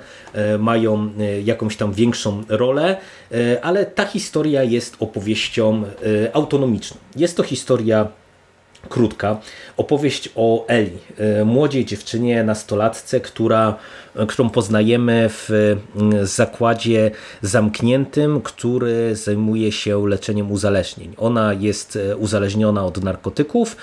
mają 0.59 1.09
jakąś 1.43 1.77
tam 1.77 1.93
większą 1.93 2.43
rolę, 2.49 2.97
ale 3.61 3.85
ta 3.85 4.05
historia 4.05 4.63
jest 4.63 4.95
opowieścią 4.99 5.83
autonomiczną. 6.33 6.97
Jest 7.15 7.37
to 7.37 7.43
historia 7.43 8.07
krótka. 8.89 9.39
Opowieść 9.77 10.29
o 10.35 10.65
Eli, 10.67 10.97
młodziej 11.45 11.85
dziewczynie, 11.85 12.43
nastolatce, 12.43 13.19
która, 13.19 13.75
którą 14.27 14.49
poznajemy 14.49 15.29
w 15.29 15.49
zakładzie 16.23 17.11
zamkniętym, 17.41 18.41
który 18.41 19.15
zajmuje 19.15 19.71
się 19.71 20.07
leczeniem 20.07 20.51
uzależnień. 20.51 21.13
Ona 21.17 21.53
jest 21.53 21.99
uzależniona 22.17 22.85
od 22.85 23.03
narkotyków, 23.03 23.75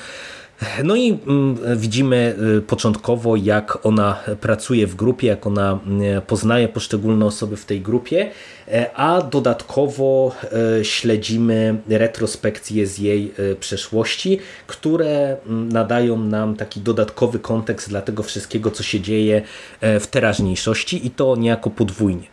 no 0.85 0.97
i 0.97 1.19
mm, 1.27 1.57
widzimy 1.77 2.37
y, 2.59 2.63
początkowo, 2.63 3.37
jak 3.37 3.87
ona 3.87 4.19
pracuje 4.41 4.87
w 4.87 4.95
grupie, 4.95 5.27
jak 5.27 5.47
ona 5.47 5.79
y, 6.19 6.21
poznaje 6.21 6.69
poszczególne 6.69 7.27
osoby 7.27 7.57
w 7.57 7.65
tej 7.65 7.81
grupie, 7.81 8.31
e, 8.69 8.91
a 8.95 9.23
dodatkowo 9.23 10.35
e, 10.81 10.85
śledzimy 10.85 11.81
retrospekcje 11.89 12.87
z 12.87 12.99
jej 12.99 13.33
e, 13.53 13.55
przeszłości, 13.55 14.39
które 14.67 15.37
mm, 15.47 15.73
nadają 15.73 16.19
nam 16.19 16.57
taki 16.57 16.81
dodatkowy 16.81 17.39
kontekst 17.39 17.89
dla 17.89 18.03
tego 18.03 18.23
wszystkiego, 18.23 18.71
co 18.71 18.83
się 18.83 19.01
dzieje 19.01 19.43
w 19.81 20.07
teraźniejszości 20.07 21.07
i 21.07 21.11
to 21.11 21.37
niejako 21.37 21.71
podwójnie. 21.71 22.27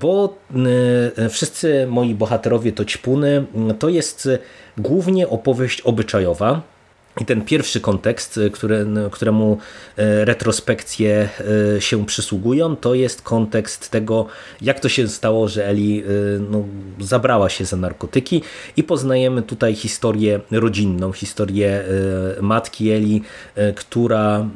Bo 0.00 0.38
wszyscy 1.30 1.86
moi 1.86 2.14
bohaterowie 2.14 2.72
to 2.72 2.84
ćpuny, 2.84 3.44
to 3.78 3.88
jest 3.88 4.28
głównie 4.78 5.28
opowieść 5.28 5.80
obyczajowa, 5.80 6.62
i 7.20 7.24
ten 7.24 7.42
pierwszy 7.42 7.80
kontekst, 7.80 8.38
y, 8.38 8.50
który, 8.50 8.86
któremu 9.10 9.58
y, 9.98 10.24
retrospekcje 10.24 11.28
y, 11.76 11.80
się 11.80 12.06
przysługują, 12.06 12.76
to 12.76 12.94
jest 12.94 13.22
kontekst 13.22 13.90
tego, 13.90 14.26
jak 14.62 14.80
to 14.80 14.88
się 14.88 15.08
stało, 15.08 15.48
że 15.48 15.66
Eli 15.66 16.02
no, 16.50 16.64
zabrała 17.00 17.48
się 17.48 17.64
za 17.64 17.76
narkotyki. 17.76 18.42
I 18.76 18.82
poznajemy 18.82 19.42
tutaj 19.42 19.74
historię 19.74 20.40
rodzinną, 20.50 21.12
historię 21.12 21.84
matki 22.40 22.90
Eli, 22.90 23.22
która 23.74 24.48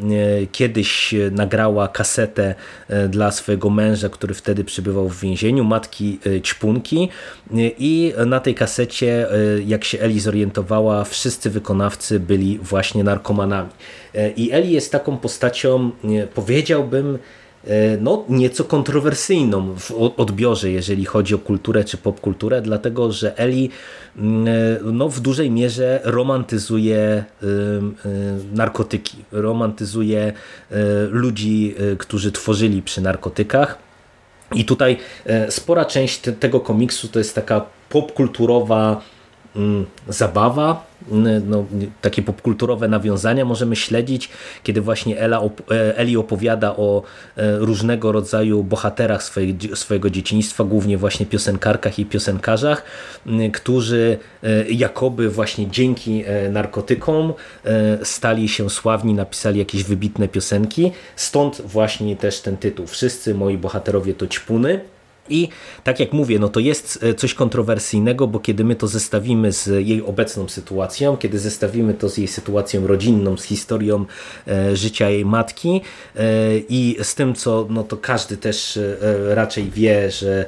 kiedyś 0.53 1.15
nagrała 1.31 1.89
kasetę 1.89 2.55
dla 3.09 3.31
swojego 3.31 3.71
męża, 3.71 4.09
który 4.09 4.35
wtedy 4.35 4.65
przebywał 4.65 5.09
w 5.09 5.21
więzieniu, 5.21 5.65
matki 5.65 6.19
Ćpunki. 6.43 7.09
I 7.79 8.15
na 8.27 8.41
tej 8.41 8.55
kasecie, 8.55 9.27
jak 9.67 9.85
się 9.85 10.01
Eli 10.01 10.21
zorientowała, 10.21 11.05
wszyscy 11.05 11.51
wykonawcy 11.51 12.21
byli 12.21 12.46
byli 12.47 12.59
właśnie 12.59 13.05
narkomanami. 13.05 13.71
E, 14.15 14.31
I 14.31 14.53
Eli 14.53 14.73
jest 14.73 14.93
taką 14.93 15.17
postacią, 15.17 15.91
powiedziałbym, 16.35 17.19
e, 17.65 17.97
no, 17.97 18.25
nieco 18.29 18.65
kontrowersyjną 18.65 19.75
w 19.79 19.91
odbiorze, 20.17 20.71
jeżeli 20.71 21.05
chodzi 21.05 21.35
o 21.35 21.39
kulturę 21.39 21.85
czy 21.85 21.97
popkulturę, 21.97 22.63
dlatego 22.63 23.13
że 23.13 23.39
Eli 23.39 23.71
mm, 24.17 24.49
e, 24.49 24.93
no, 24.93 25.09
w 25.09 25.21
dużej 25.21 25.51
mierze 25.51 26.01
romantyzuje 26.05 27.25
narkotyki, 28.53 29.17
romantyzuje 29.33 30.33
ludzi, 31.11 31.75
którzy 31.99 32.33
tworzyli 32.33 32.83
przy 32.83 33.01
narkotykach. 33.01 33.79
I 34.55 34.65
tutaj 34.65 34.97
spora 35.49 35.85
część 35.85 36.21
tego 36.41 36.61
komiksu 36.61 37.09
to 37.09 37.19
jest 37.19 37.35
taka 37.35 37.65
popkulturowa 37.89 39.01
mm, 39.57 39.87
zabawa, 40.09 40.87
no, 41.47 41.65
takie 42.01 42.23
popkulturowe 42.23 42.89
nawiązania 42.89 43.45
możemy 43.45 43.77
śledzić, 43.77 44.31
kiedy 44.63 44.81
właśnie 44.81 45.21
Ela, 45.21 45.41
e, 45.71 45.99
Eli 45.99 46.17
opowiada 46.17 46.77
o 46.77 47.03
e, 47.37 47.59
różnego 47.59 48.13
rodzaju 48.13 48.63
bohaterach 48.63 49.23
swojego 49.75 50.11
dzieciństwa, 50.11 50.65
głównie 50.65 50.99
właśnie 50.99 51.27
piosenkarkach 51.27 51.99
i 51.99 52.07
piosenkarzach, 52.07 52.85
którzy 53.53 54.19
e, 54.43 54.69
jakoby 54.71 55.31
właśnie 55.31 55.71
dzięki 55.71 56.25
narkotykom 56.51 57.33
stali 58.03 58.49
się 58.49 58.71
sławni, 58.71 59.15
napisali 59.15 59.59
jakieś 59.59 59.85
wybitne 59.85 60.29
piosenki. 60.29 60.93
Stąd 61.17 61.63
właśnie 61.65 62.17
też 62.17 62.41
ten 62.41 62.57
tytuł. 62.57 62.87
Wszyscy 62.87 63.35
moi 63.35 63.59
bohaterowie 63.59 64.15
to 64.15 64.27
ćpuny. 64.27 64.81
I 65.29 65.49
tak 65.85 66.01
jak 66.01 66.13
mówię, 66.13 66.39
no 66.39 66.49
to 66.49 66.61
jest 66.61 66.99
e, 67.03 67.15
coś 67.15 67.35
kontrowersyjnego, 67.35 68.27
bo 68.27 68.41
kiedy 68.41 68.65
my 68.65 68.77
to 68.77 68.89
zestawimy 68.89 69.53
z 69.53 69.67
jej 69.87 70.03
obecną 70.03 70.49
sytuacją, 70.49 71.17
kiedy 71.17 71.39
zestawimy 71.39 71.95
to 71.95 72.09
z 72.09 72.19
jej 72.19 72.29
sytuacją 72.29 72.87
rodzinną, 72.87 73.37
z 73.37 73.45
historią 73.45 74.07
e, 74.49 74.77
życia 74.77 75.11
jej 75.11 75.25
matki 75.25 75.81
e, 76.17 76.23
i 76.69 76.97
z 77.03 77.15
tym, 77.15 77.35
co 77.35 77.67
no 77.71 77.83
to 77.83 77.97
każdy 77.97 78.37
też 78.37 78.79
raczej 79.35 79.71
wie, 79.71 80.11
że 80.11 80.47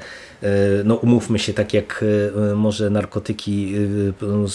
no 0.84 0.94
umówmy 0.94 1.38
się, 1.38 1.54
tak 1.54 1.74
jak 1.74 2.04
e, 2.52 2.54
może 2.54 2.90
narkotyki 2.90 3.74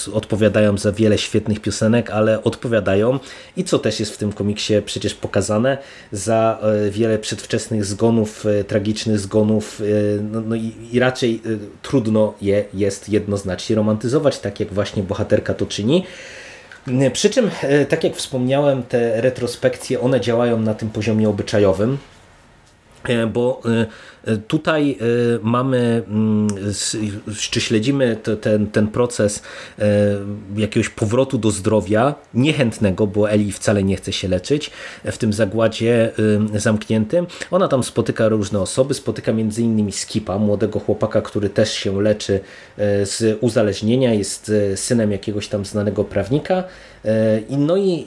e, 0.10 0.14
odpowiadają 0.14 0.78
za 0.78 0.92
wiele 0.92 1.18
świetnych 1.18 1.60
piosenek, 1.60 2.10
ale 2.10 2.44
odpowiadają 2.44 3.20
i 3.58 3.64
co 3.64 3.80
też 3.80 4.00
jest 4.00 4.14
w 4.14 4.18
tym 4.18 4.34
komiksie 4.34 4.74
przecież 4.86 5.14
pokazane, 5.14 5.78
za 6.12 6.60
wiele 6.92 7.20
przedwczesnych 7.20 7.86
zgonów, 7.86 8.46
tragicznych 8.68 9.20
zgonów 9.20 9.82
no, 10.32 10.42
no 10.42 10.56
i, 10.56 10.74
i, 10.92 11.00
raczej 11.00 11.42
trudno 11.82 12.34
je 12.42 12.66
jest 12.74 13.10
jednoznacznie 13.10 13.76
romantyzować, 13.76 14.40
tak 14.40 14.60
jak 14.60 14.74
właśnie 14.74 15.04
bohaterka 15.04 15.54
to 15.54 15.66
czyni. 15.66 16.06
Przy 17.14 17.30
czym, 17.30 17.50
tak 17.90 18.04
jak 18.04 18.16
wspomniałem, 18.16 18.84
te 18.84 19.22
retrospekcje, 19.22 20.00
one 20.00 20.22
działają 20.22 20.60
na 20.60 20.74
tym 20.74 20.90
poziomie 20.90 21.30
obyczajowym, 21.30 21.98
bo 23.34 23.62
Tutaj 24.48 24.98
y, 25.02 25.40
mamy, 25.44 26.04
mm, 26.08 26.48
czy 27.52 27.62
śledzimy 27.62 28.18
ten, 28.42 28.68
ten 28.68 28.88
proces 28.88 29.38
y, 29.38 29.84
jakiegoś 30.56 30.90
powrotu 30.90 31.38
do 31.38 31.52
zdrowia, 31.52 32.16
niechętnego, 32.34 33.08
bo 33.08 33.30
Eli 33.30 33.52
wcale 33.52 33.84
nie 33.84 33.96
chce 33.96 34.14
się 34.14 34.28
leczyć 34.28 34.72
w 35.06 35.18
tym 35.18 35.34
zagładzie 35.34 36.12
y, 36.56 36.60
zamkniętym. 36.60 37.28
Ona 37.52 37.68
tam 37.68 37.84
spotyka 37.84 38.28
różne 38.28 38.60
osoby, 38.60 38.94
spotyka 38.94 39.34
między 39.34 39.62
innymi 39.62 39.92
Skipa, 39.92 40.38
młodego 40.38 40.80
chłopaka, 40.80 41.22
który 41.22 41.50
też 41.50 41.74
się 41.74 42.02
leczy 42.02 42.40
z 43.04 43.38
uzależnienia, 43.42 44.14
jest 44.14 44.52
synem 44.76 45.12
jakiegoś 45.12 45.48
tam 45.48 45.66
znanego 45.66 46.04
prawnika. 46.04 46.64
No 47.50 47.78
i 47.78 48.06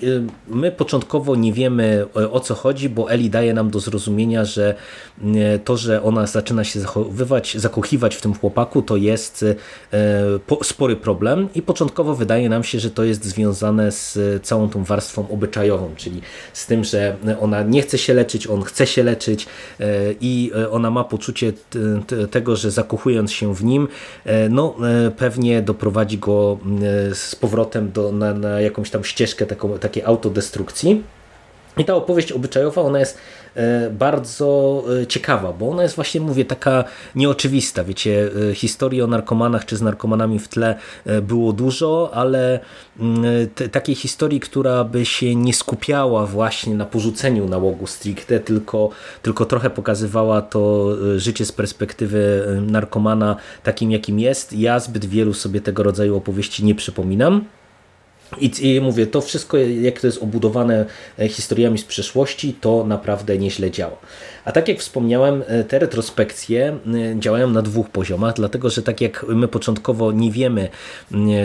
my 0.49 0.73
początkowo 0.73 1.37
nie 1.37 1.53
wiemy 1.53 2.07
o 2.31 2.41
co 2.41 2.55
chodzi, 2.55 2.89
bo 2.89 3.11
Eli 3.11 3.31
daje 3.31 3.55
nam 3.55 3.71
do 3.71 3.81
zrozumienia, 3.81 4.45
że 4.45 4.75
to, 5.65 5.77
że 5.77 6.03
ona 6.07 6.27
zaczyna 6.27 6.65
się 6.65 6.81
zachowywać, 6.81 7.57
zakochiwać 7.59 8.17
w 8.17 8.21
tym 8.21 8.35
chłopaku, 8.35 8.83
to 8.83 8.97
jest 8.97 9.45
e, 9.93 10.65
spory 10.65 10.97
problem 10.97 11.49
i 11.55 11.63
początkowo 11.63 12.15
wydaje 12.15 12.49
nam 12.49 12.65
się, 12.65 12.81
że 12.81 12.91
to 12.91 13.05
jest 13.05 13.25
związane 13.25 13.93
z 13.93 14.19
całą 14.43 14.69
tą 14.69 14.85
warstwą 14.85 15.29
obyczajową, 15.29 15.91
czyli 15.97 16.21
z 16.53 16.67
tym, 16.67 16.85
że 16.85 17.17
ona 17.41 17.63
nie 17.63 17.83
chce 17.83 17.99
się 17.99 18.15
leczyć, 18.15 18.47
on 18.47 18.63
chce 18.63 18.87
się 18.87 19.03
leczyć 19.03 19.47
e, 19.81 19.87
i 20.21 20.51
e, 20.55 20.71
ona 20.71 20.91
ma 20.91 21.05
poczucie 21.05 21.53
tego, 22.31 22.57
że 22.57 22.71
zakochując 22.71 23.33
się 23.33 23.55
w 23.55 23.65
nim, 23.65 23.89
no 24.51 24.77
pewnie 25.17 25.63
doprowadzi 25.63 26.19
go 26.19 26.59
z 27.13 27.35
powrotem 27.35 27.93
do, 27.93 28.13
na, 28.13 28.35
na 28.35 28.61
jakąś 28.61 28.91
tam 28.91 29.05
ścieżkę 29.05 29.47
taką, 29.47 29.79
takiej 29.79 30.05
autodestrukcji. 30.05 31.03
I 31.79 31.85
ta 31.85 31.95
opowieść 31.95 32.33
obyczajowa, 32.33 32.83
ona 32.83 32.99
jest 32.99 33.19
e, 33.55 33.91
bardzo 33.91 34.83
e, 35.03 35.07
ciekawa, 35.07 35.53
bo 35.53 35.71
ona 35.71 35.83
jest 35.83 35.95
właśnie, 35.95 36.21
mówię, 36.21 36.45
taka 36.45 36.85
nieoczywista. 37.15 37.85
Wiecie, 37.85 38.31
e, 38.51 38.55
historii 38.55 39.03
o 39.03 39.07
narkomanach 39.07 39.65
czy 39.65 39.77
z 39.77 39.83
narkomanami 39.83 40.39
w 40.39 40.49
tle 40.49 40.79
było 41.23 41.53
dużo, 41.53 42.11
ale 42.15 42.61
mm, 43.01 43.25
takiej 43.73 43.95
historii, 43.95 44.41
która 44.41 44.85
by 44.85 45.07
się 45.07 45.35
nie 45.35 45.55
skupiała 45.55 46.27
właśnie 46.27 46.75
na 46.75 46.85
porzuceniu 46.85 47.49
nałogu 47.49 47.87
stricte, 47.87 48.41
tylko, 48.41 48.91
tylko 49.23 49.45
trochę 49.45 49.71
pokazywała 49.71 50.43
to 50.43 50.89
życie 51.17 51.45
z 51.45 51.53
perspektywy 51.53 52.47
narkomana 52.67 53.37
takim, 53.63 53.91
jakim 53.91 54.21
jest. 54.21 54.53
Ja 54.53 54.81
zbyt 54.81 55.05
wielu 55.05 55.35
sobie 55.35 55.61
tego 55.61 55.83
rodzaju 55.83 56.17
opowieści 56.17 56.65
nie 56.65 56.75
przypominam. 56.75 57.45
I, 58.41 58.75
I, 58.75 58.81
mówię, 58.81 59.07
to 59.07 59.21
wszystko, 59.21 59.57
jak 59.57 60.01
to 60.01 60.07
jest 60.07 60.23
obudowane 60.23 60.87
e, 61.19 61.29
historiami 61.29 61.79
z 61.79 61.85
przeszłości, 61.85 62.57
to 62.61 62.85
naprawdę 62.85 63.39
nieźle 63.39 63.71
działa. 63.71 63.97
A 64.45 64.53
tak 64.53 64.69
jak 64.69 64.79
wspomniałem, 64.79 65.43
e, 65.47 65.65
te 65.65 65.79
retrospekcje 65.79 66.69
e, 66.69 67.21
działają 67.21 67.51
na 67.51 67.63
dwóch 67.63 67.91
poziomach, 67.91 68.35
dlatego 68.35 68.71
że 68.71 68.83
tak 68.83 69.01
jak 69.01 69.27
my 69.29 69.49
początkowo 69.49 70.13
nie 70.13 70.31
wiemy, 70.31 70.69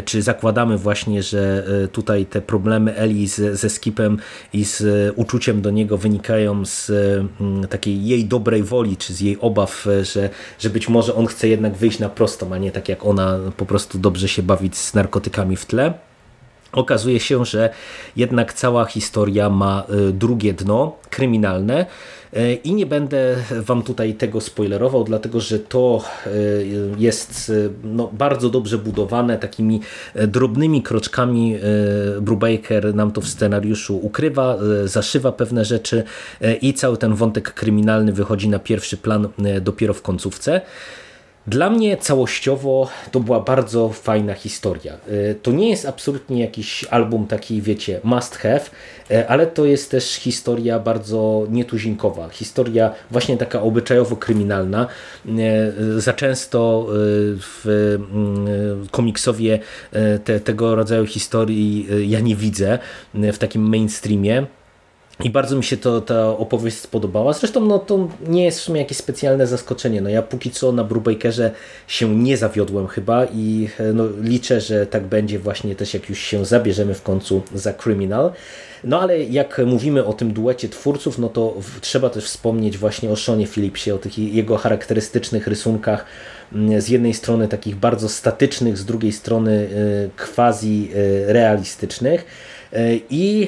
czy 0.05 0.21
zakładamy 0.21 0.77
właśnie, 0.77 1.23
że 1.23 1.63
tutaj 1.91 2.25
te 2.25 2.41
problemy 2.41 2.95
Eli 2.95 3.27
z, 3.27 3.59
ze 3.59 3.69
Skipem 3.69 4.17
i 4.53 4.65
z 4.65 4.83
uczuciem 5.15 5.61
do 5.61 5.71
niego 5.71 5.97
wynikają 5.97 6.65
z 6.65 6.91
takiej 7.69 8.05
jej 8.05 8.25
dobrej 8.25 8.63
woli, 8.63 8.97
czy 8.97 9.13
z 9.13 9.21
jej 9.21 9.37
obaw, 9.39 9.87
że, 10.01 10.29
że 10.59 10.69
być 10.69 10.89
może 10.89 11.15
on 11.15 11.27
chce 11.27 11.47
jednak 11.47 11.73
wyjść 11.73 11.99
na 11.99 12.09
prostą, 12.09 12.53
a 12.53 12.57
nie 12.57 12.71
tak 12.71 12.89
jak 12.89 13.05
ona 13.05 13.39
po 13.57 13.65
prostu 13.65 13.99
dobrze 13.99 14.27
się 14.27 14.43
bawić 14.43 14.77
z 14.77 14.93
narkotykami 14.93 15.55
w 15.55 15.65
tle 15.65 15.93
Okazuje 16.71 17.19
się, 17.19 17.45
że 17.45 17.69
jednak 18.15 18.53
cała 18.53 18.86
historia 18.86 19.49
ma 19.49 19.84
drugie 20.13 20.53
dno 20.53 20.97
kryminalne 21.10 21.86
i 22.63 22.73
nie 22.73 22.86
będę 22.86 23.36
wam 23.51 23.84
tutaj 23.84 24.13
tego 24.13 24.41
spoilerował, 24.41 25.03
dlatego 25.03 25.39
że 25.39 25.60
to 25.60 26.03
jest 26.97 27.51
no, 27.84 28.10
bardzo 28.13 28.49
dobrze 28.49 28.77
budowane, 28.77 29.38
takimi 29.38 29.81
drobnymi 30.27 30.84
kroczkami 30.84 31.57
Brubaker 32.21 32.95
nam 32.95 33.12
to 33.12 33.21
w 33.21 33.27
scenariuszu 33.27 33.97
ukrywa, 33.97 34.57
zaszywa 34.86 35.31
pewne 35.31 35.65
rzeczy 35.65 36.03
i 36.62 36.73
cały 36.73 36.97
ten 36.97 37.15
wątek 37.15 37.53
kryminalny 37.53 38.13
wychodzi 38.13 38.49
na 38.49 38.60
pierwszy 38.60 38.97
plan 38.97 39.27
dopiero 39.62 39.93
w 39.93 40.01
końcówce. 40.01 40.62
Dla 41.47 41.69
mnie 41.69 41.97
całościowo 41.97 42.89
to 43.12 43.19
była 43.19 43.39
bardzo 43.39 43.89
fajna 43.89 44.34
historia. 44.34 44.97
Y, 45.08 45.36
to 45.41 45.51
nie 45.51 45.69
jest 45.69 45.86
absolutnie 45.86 46.41
jakiś 46.41 46.84
album 46.84 47.27
taki, 47.27 47.62
wiecie, 47.62 47.99
must 48.04 48.36
have, 48.36 48.62
y, 49.12 49.27
ale 49.27 49.47
to 49.47 49.65
jest 49.65 49.91
też 49.91 50.15
historia 50.15 50.80
bardzo 50.80 51.45
nietuzinkowa. 51.49 52.30
Historia 52.30 52.93
właśnie 53.12 53.38
taka 53.38 53.60
obyczajowo-kryminalna. 53.60 54.88
Y, 55.97 56.01
za 56.01 56.13
często 56.13 56.88
w 56.89 57.65
mm, 58.12 58.88
komiksowie 58.91 59.60
te, 60.23 60.39
tego 60.39 60.75
rodzaju 60.75 61.06
historii 61.06 61.88
ja 62.10 62.19
nie 62.19 62.36
widzę 62.36 62.80
w 63.13 63.38
takim 63.38 63.69
mainstreamie. 63.69 64.45
I 65.23 65.29
bardzo 65.29 65.57
mi 65.57 65.63
się 65.63 65.77
to, 65.77 66.01
ta 66.01 66.27
opowieść 66.38 66.77
spodobała. 66.77 67.34
Zresztą 67.34 67.65
no, 67.65 67.79
to 67.79 68.07
nie 68.27 68.45
jest 68.45 68.60
w 68.60 68.62
sumie 68.62 68.81
jakieś 68.81 68.97
specjalne 68.97 69.47
zaskoczenie. 69.47 70.01
No, 70.01 70.10
ja 70.10 70.21
póki 70.21 70.51
co 70.51 70.71
na 70.71 70.84
Brubakerze 70.84 71.51
się 71.88 72.15
nie 72.15 72.38
zawiodłem 72.38 72.88
chyba 72.88 73.25
i 73.25 73.69
no, 73.93 74.03
liczę, 74.21 74.62
że 74.62 74.86
tak 74.86 75.03
będzie 75.03 75.39
właśnie 75.39 75.75
też 75.75 75.93
jak 75.93 76.10
już 76.10 76.19
się 76.19 76.45
zabierzemy 76.45 76.93
w 76.93 77.01
końcu 77.01 77.41
za 77.53 77.73
Criminal. 77.73 78.31
No 78.84 79.01
ale 79.01 79.19
jak 79.23 79.62
mówimy 79.65 80.05
o 80.05 80.13
tym 80.13 80.34
duecie 80.34 80.69
twórców, 80.69 81.19
no 81.19 81.29
to 81.29 81.57
trzeba 81.81 82.10
też 82.10 82.25
wspomnieć 82.25 82.77
właśnie 82.77 83.10
o 83.10 83.15
Seanie 83.15 83.47
Phillipsie, 83.47 83.91
o 83.91 83.97
tych 83.97 84.19
jego 84.19 84.57
charakterystycznych 84.57 85.47
rysunkach 85.47 86.05
z 86.77 86.89
jednej 86.89 87.13
strony 87.13 87.47
takich 87.47 87.75
bardzo 87.75 88.10
statycznych, 88.10 88.77
z 88.77 88.86
drugiej 88.86 89.12
strony 89.12 89.51
y, 89.51 90.10
quasi 90.36 90.89
y, 90.95 91.34
realistycznych. 91.34 92.25
E, 92.73 92.99
I 93.10 93.47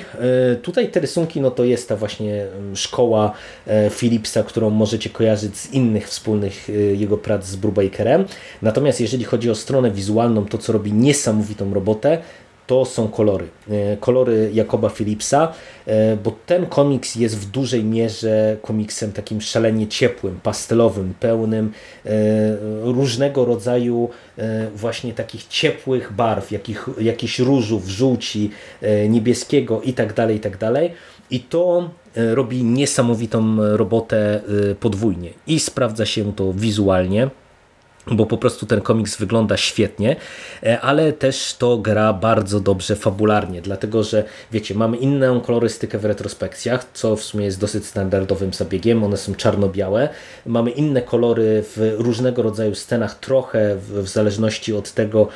e, 0.52 0.56
tutaj 0.56 0.90
te 0.90 1.00
rysunki, 1.00 1.42
no 1.42 1.52
to 1.52 1.64
jest 1.64 1.90
ta 1.90 1.96
właśnie 1.96 2.46
szkoła 2.74 3.32
e, 3.68 3.90
Philipsa, 3.90 4.44
którą 4.44 4.70
możecie 4.70 5.10
kojarzyć 5.10 5.58
z 5.58 5.74
innych 5.74 6.08
wspólnych 6.08 6.68
jego 6.96 7.18
prac 7.18 7.46
z 7.46 7.56
Brubakerem. 7.56 8.26
Natomiast 8.62 9.02
jeżeli 9.02 9.24
chodzi 9.24 9.50
o 9.50 9.56
stronę 9.56 9.92
wizualną, 9.92 10.46
to 10.46 10.58
co 10.58 10.74
robi 10.74 10.94
niesamowitą 10.94 11.74
robotę, 11.74 12.18
to 12.68 12.86
są 12.86 13.08
kolory. 13.08 13.48
E, 13.70 13.98
kolory 13.98 14.50
Jakoba 14.54 14.90
Philipsa, 14.90 15.54
e, 15.86 16.18
bo 16.18 16.36
ten 16.46 16.66
komiks 16.66 17.16
jest 17.16 17.38
w 17.38 17.52
dużej 17.52 17.84
mierze 17.84 18.58
komiksem 18.62 19.12
takim 19.12 19.42
szalenie 19.42 19.88
ciepłym, 19.88 20.40
pastelowym, 20.44 21.14
pełnym 21.20 21.72
e, 22.06 22.10
różnego 22.84 23.46
rodzaju 23.46 24.10
właśnie 24.76 25.14
takich 25.14 25.48
ciepłych 25.48 26.14
barw, 26.14 26.52
jakich, 26.52 26.90
jakichś 27.02 27.40
różów, 27.40 27.88
żółci, 27.88 28.50
niebieskiego 29.10 29.82
i 29.82 29.94
tak 29.94 30.14
dalej, 30.14 30.38
i 30.38 30.40
tak. 30.40 30.58
I 31.32 31.40
to 31.40 31.90
robi 32.16 32.64
niesamowitą 32.64 33.56
robotę 33.78 34.42
podwójnie 34.80 35.30
i 35.48 35.60
sprawdza 35.60 36.06
się 36.06 36.34
to 36.34 36.54
wizualnie 36.54 37.30
bo 38.08 38.26
po 38.26 38.38
prostu 38.38 38.66
ten 38.66 38.82
komiks 38.82 39.18
wygląda 39.18 39.58
świetnie, 39.58 40.16
e, 40.64 40.82
ale 40.82 41.14
też 41.14 41.56
to 41.60 41.78
gra 41.78 42.14
bardzo 42.14 42.60
dobrze 42.60 42.96
fabularnie, 42.96 43.62
dlatego 43.62 44.04
że 44.04 44.24
wiecie, 44.52 44.76
mamy 44.76 44.98
inną 44.98 45.42
kolorystykę 45.42 45.98
w 45.98 46.06
retrospekcjach, 46.06 46.86
co 46.94 47.16
w 47.16 47.24
sumie 47.24 47.46
jest 47.46 47.60
dosyć 47.60 47.86
standardowym 47.86 48.54
zabiegiem, 48.54 49.04
one 49.04 49.18
są 49.18 49.36
czarno-białe, 49.36 50.10
mamy 50.46 50.72
inne 50.72 51.02
kolory 51.02 51.64
w 51.64 51.96
różnego 51.98 52.42
rodzaju 52.42 52.76
scenach, 52.76 53.20
trochę 53.20 53.76
w, 53.76 54.08
zależności 54.08 54.74
od 54.74 54.92
tego, 54.92 55.28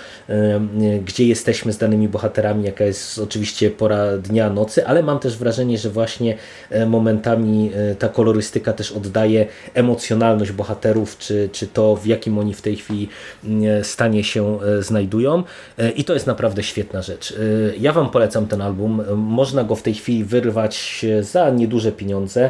gdzie 1.06 1.28
jesteśmy 1.28 1.74
z 1.74 1.78
danymi 1.78 2.08
bohaterami, 2.08 2.64
jaka 2.64 2.84
jest 2.84 3.20
oczywiście 3.20 3.70
pora 3.70 4.18
dnia, 4.18 4.50
nocy, 4.50 4.88
ale 4.88 5.04
mam 5.04 5.20
też 5.20 5.38
wrażenie, 5.38 5.78
że 5.78 5.90
właśnie 5.90 6.38
e, 6.70 6.86
momentami 6.86 7.72
e, 7.76 7.96
ta 7.96 8.10
kolorystyka 8.10 8.74
też 8.74 8.92
oddaje 8.92 9.46
emocjonalność 9.74 10.52
bohaterów, 10.52 11.18
czy, 11.18 11.50
czy 11.52 11.68
to 11.68 11.96
w 11.96 12.06
jakim 12.06 12.38
oni 12.38 12.54
w 12.58 12.62
tej 12.62 12.76
chwili 12.76 13.10
mm, 13.44 13.84
stanie 13.84 14.24
się 14.24 14.60
e, 14.62 14.84
znajdują 14.84 15.44
e, 15.78 15.92
i 15.92 16.04
to 16.04 16.14
jest 16.14 16.28
naprawdę 16.28 16.64
świetna 16.64 17.02
rzecz. 17.02 17.32
E, 17.32 17.36
ja 17.78 17.94
Wam 17.94 18.10
polecam 18.10 18.48
ten 18.48 18.62
album, 18.62 19.02
można 19.16 19.64
go 19.64 19.76
w 19.76 19.82
tej 19.82 19.94
chwili 19.94 20.24
wyrwać 20.24 21.06
za 21.22 21.50
nieduże 21.50 21.92
pieniądze. 21.92 22.50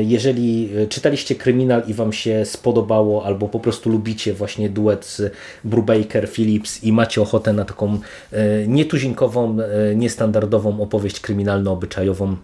Jeżeli 0.00 0.70
czytaliście 0.88 1.34
Kryminal 1.34 1.82
i 1.86 1.94
Wam 1.94 2.12
się 2.12 2.44
spodobało 2.44 3.24
albo 3.24 3.48
po 3.48 3.60
prostu 3.60 3.90
lubicie 3.90 4.34
właśnie 4.34 4.68
duet 4.68 5.04
z 5.04 5.32
Brubaker, 5.64 6.30
Phillips 6.30 6.84
i 6.84 6.92
macie 6.92 7.22
ochotę 7.22 7.52
na 7.52 7.64
taką 7.64 7.98
nietuzinkową, 8.66 9.58
niestandardową 9.94 10.80
opowieść 10.80 11.20
kryminalno-obyczajową, 11.20 12.36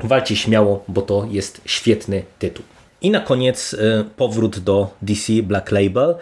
walcie 0.00 0.36
śmiało, 0.36 0.84
bo 0.88 1.02
to 1.02 1.26
jest 1.30 1.60
świetny 1.64 2.22
tytuł. 2.38 2.77
I 3.02 3.10
na 3.10 3.20
koniec 3.20 3.74
e, 3.74 4.04
powrót 4.16 4.58
do 4.58 4.90
DC 5.02 5.32
Black 5.42 5.70
Label, 5.70 6.14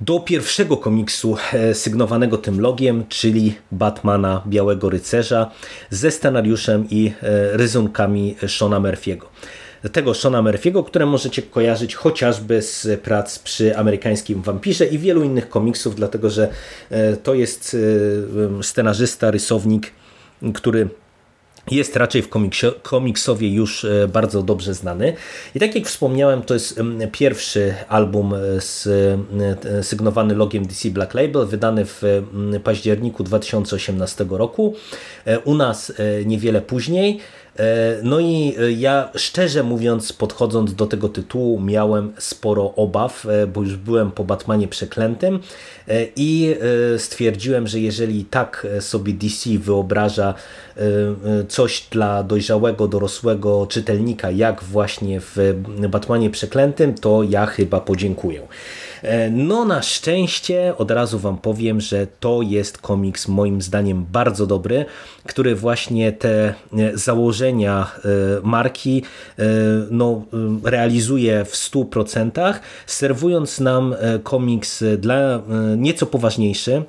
do 0.00 0.20
pierwszego 0.20 0.76
komiksu 0.76 1.36
e, 1.52 1.74
sygnowanego 1.74 2.38
tym 2.38 2.60
logiem, 2.60 3.04
czyli 3.08 3.54
Batmana 3.72 4.42
Białego 4.46 4.90
Rycerza 4.90 5.50
ze 5.90 6.10
scenariuszem 6.10 6.86
i 6.90 7.12
e, 7.22 7.56
rysunkami 7.56 8.36
Shona 8.46 8.80
Murphy'ego. 8.80 9.26
Tego 9.92 10.14
Shona 10.14 10.42
Murphy'ego, 10.42 10.84
które 10.84 11.06
możecie 11.06 11.42
kojarzyć 11.42 11.94
chociażby 11.94 12.62
z 12.62 13.00
prac 13.00 13.38
przy 13.38 13.76
amerykańskim 13.76 14.42
wampirze 14.42 14.86
i 14.86 14.98
wielu 14.98 15.22
innych 15.22 15.48
komiksów, 15.48 15.96
dlatego 15.96 16.30
że 16.30 16.48
to 17.22 17.34
jest 17.34 17.76
scenarzysta, 18.62 19.30
rysownik, 19.30 19.92
który 20.54 20.88
jest 21.70 21.96
raczej 21.96 22.22
w 22.22 22.28
komiksowie 22.82 23.48
już 23.48 23.84
e, 23.84 24.08
bardzo 24.08 24.42
dobrze 24.42 24.74
znany. 24.74 25.12
I 25.54 25.60
tak 25.60 25.74
jak 25.74 25.86
wspomniałem, 25.86 26.42
to 26.42 26.54
jest 26.54 26.80
pierwszy 27.12 27.74
album 27.88 28.34
e, 28.34 28.38
e, 29.78 29.82
sygnowany 29.82 30.34
logiem 30.34 30.66
DC 30.66 30.90
Black 30.90 31.14
Label, 31.14 31.46
wydany 31.46 31.84
w 31.84 32.02
październiku 32.64 33.24
2018 33.24 34.26
roku. 34.30 34.74
U 35.44 35.54
nas 35.54 35.92
niewiele 36.26 36.60
później. 36.60 37.20
No 38.02 38.20
i 38.20 38.54
ja 38.78 39.08
szczerze 39.14 39.62
mówiąc, 39.62 40.12
podchodząc 40.12 40.74
do 40.74 40.86
tego 40.86 41.08
tytułu, 41.08 41.60
miałem 41.60 42.12
sporo 42.18 42.74
obaw, 42.74 43.26
bo 43.54 43.62
już 43.62 43.76
byłem 43.76 44.10
po 44.10 44.24
Batmanie 44.24 44.68
przeklętym 44.68 45.40
i 46.16 46.56
stwierdziłem, 46.98 47.66
że 47.66 47.80
jeżeli 47.80 48.24
tak 48.24 48.66
sobie 48.80 49.12
DC 49.12 49.50
wyobraża 49.58 50.34
coś 51.48 51.86
dla 51.90 52.22
dojrzałego, 52.22 52.88
dorosłego 52.88 53.66
czytelnika, 53.66 54.30
jak 54.30 54.64
właśnie 54.64 55.20
w 55.20 55.36
Batmanie 55.90 56.30
przeklętym, 56.30 56.94
to 56.94 57.22
ja 57.22 57.46
chyba 57.46 57.80
podziękuję. 57.80 58.42
E, 59.02 59.30
no 59.30 59.64
na 59.64 59.82
szczęście 59.82 60.74
od 60.76 60.90
razu 60.90 61.18
Wam 61.18 61.38
powiem, 61.38 61.80
że 61.80 62.06
to 62.20 62.42
jest 62.42 62.78
komiks 62.78 63.28
moim 63.28 63.62
zdaniem 63.62 64.06
bardzo 64.12 64.46
dobry, 64.46 64.84
który 65.26 65.54
właśnie 65.54 66.12
te 66.12 66.48
e, 66.48 66.54
założenia 66.94 67.90
e, 68.04 68.08
marki 68.42 69.02
no, 69.90 70.22
realizuje 70.64 71.44
w 71.44 71.52
100%, 71.52 72.54
serwując 72.86 73.60
nam 73.60 73.94
komiks 74.22 74.84
dla 74.98 75.42
nieco 75.76 76.06
poważniejszy, 76.06 76.82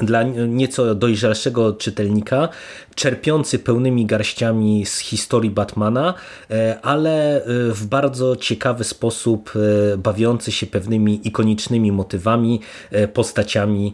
dla 0.00 0.22
nieco 0.48 0.94
dojrzalszego 0.94 1.72
czytelnika, 1.72 2.48
czerpiący 2.94 3.58
pełnymi 3.58 4.06
garściami 4.06 4.86
z 4.86 4.98
historii 4.98 5.50
Batmana, 5.50 6.14
e, 6.50 6.78
ale 6.82 7.36
e, 7.36 7.44
w 7.72 7.86
bardzo 7.86 8.36
ciekawy 8.36 8.84
sposób 8.84 9.52
e, 9.92 9.96
bawiący 9.96 10.52
się 10.52 10.66
pewnymi 10.66 11.20
ikonicznymi 11.24 11.92
motywami, 11.92 12.60
postaciami 13.12 13.92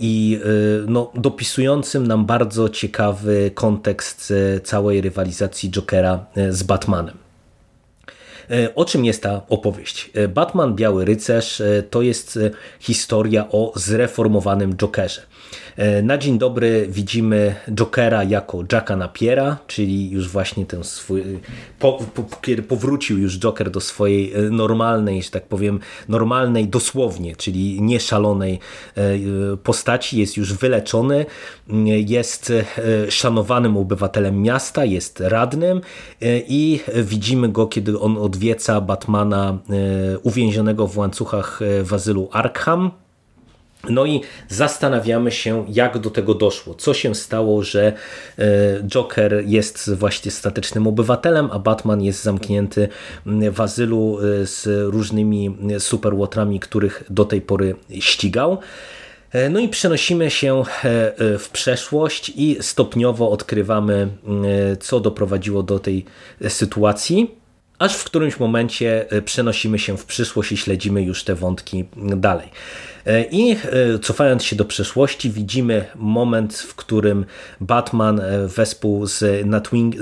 i 0.00 0.40
no, 0.86 1.12
dopisującym 1.14 2.06
nam 2.06 2.26
bardzo 2.26 2.68
ciekawy 2.68 3.50
kontekst 3.54 4.32
całej 4.64 5.00
rywalizacji 5.00 5.70
Jokera 5.70 6.26
z 6.50 6.62
Batmanem. 6.62 7.21
O 8.74 8.84
czym 8.84 9.04
jest 9.04 9.22
ta 9.22 9.42
opowieść? 9.48 10.10
Batman 10.28 10.74
Biały 10.74 11.04
Rycerz 11.04 11.62
to 11.90 12.02
jest 12.02 12.38
historia 12.80 13.48
o 13.50 13.72
zreformowanym 13.76 14.76
Jokerze. 14.76 15.22
E, 15.76 16.02
na 16.02 16.18
dzień 16.18 16.38
dobry 16.38 16.86
widzimy 16.90 17.54
Jokera 17.74 18.24
jako 18.24 18.64
Jacka 18.72 18.96
Napiera, 18.96 19.58
czyli 19.66 20.10
już 20.10 20.28
właśnie 20.28 20.66
ten 20.66 20.84
swój, 20.84 21.22
po, 21.78 21.98
po, 22.14 22.24
kiedy 22.42 22.62
powrócił 22.62 23.18
już 23.18 23.38
Joker 23.38 23.70
do 23.70 23.80
swojej 23.80 24.32
e, 24.32 24.40
normalnej, 24.40 25.22
że 25.22 25.30
tak 25.30 25.46
powiem, 25.46 25.80
normalnej 26.08 26.68
dosłownie, 26.68 27.36
czyli 27.36 27.82
nieszalonej 27.82 28.58
e, 28.96 29.02
postaci, 29.62 30.18
jest 30.18 30.36
już 30.36 30.54
wyleczony, 30.54 31.26
jest 32.06 32.52
szanowanym 33.08 33.76
obywatelem 33.76 34.42
miasta, 34.42 34.84
jest 34.84 35.20
radnym 35.20 35.80
i 36.48 36.80
widzimy 36.94 37.48
go, 37.48 37.66
kiedy 37.66 37.98
on 37.98 38.18
odwiedza 38.18 38.41
Batmana 38.80 39.58
uwięzionego 40.22 40.86
w 40.86 40.98
łańcuchach 40.98 41.60
w 41.84 41.94
azylu 41.94 42.28
Arkham, 42.32 42.90
no 43.90 44.06
i 44.06 44.20
zastanawiamy 44.48 45.30
się, 45.30 45.64
jak 45.68 45.98
do 45.98 46.10
tego 46.10 46.34
doszło. 46.34 46.74
Co 46.74 46.94
się 46.94 47.14
stało, 47.14 47.62
że 47.62 47.92
e, 48.38 48.44
Joker 48.86 49.42
jest 49.46 49.94
właśnie 49.94 50.30
statycznym 50.30 50.86
obywatelem, 50.86 51.48
a 51.52 51.58
Batman 51.58 52.02
jest 52.02 52.22
zamknięty 52.22 52.88
w 53.52 53.60
azylu 53.60 54.18
e, 54.18 54.46
z 54.46 54.66
różnymi 54.92 55.56
superłotrami, 55.78 56.60
których 56.60 57.04
do 57.10 57.24
tej 57.24 57.40
pory 57.40 57.74
ścigał. 58.00 58.58
E, 59.32 59.48
no 59.48 59.60
i 59.60 59.68
przenosimy 59.68 60.30
się 60.30 60.62
w 61.38 61.48
przeszłość 61.52 62.32
i 62.36 62.56
stopniowo 62.60 63.30
odkrywamy, 63.30 64.08
co 64.80 65.00
doprowadziło 65.00 65.62
do 65.62 65.78
tej 65.78 66.04
sytuacji 66.48 67.41
aż 67.82 67.96
w 67.96 68.04
którymś 68.04 68.38
momencie 68.38 69.06
przenosimy 69.24 69.78
się 69.78 69.96
w 69.96 70.04
przyszłość 70.04 70.52
i 70.52 70.56
śledzimy 70.56 71.02
już 71.02 71.24
te 71.24 71.34
wątki 71.34 71.84
dalej. 71.96 72.48
E, 73.06 73.24
I 73.30 73.52
e, 73.52 73.56
cofając 73.98 74.44
się 74.44 74.56
do 74.56 74.64
przeszłości, 74.64 75.30
widzimy 75.30 75.84
moment, 75.94 76.54
w 76.54 76.74
którym 76.74 77.24
Batman 77.60 78.20
e, 78.20 78.48
wespół 78.48 79.06
z 79.06 79.46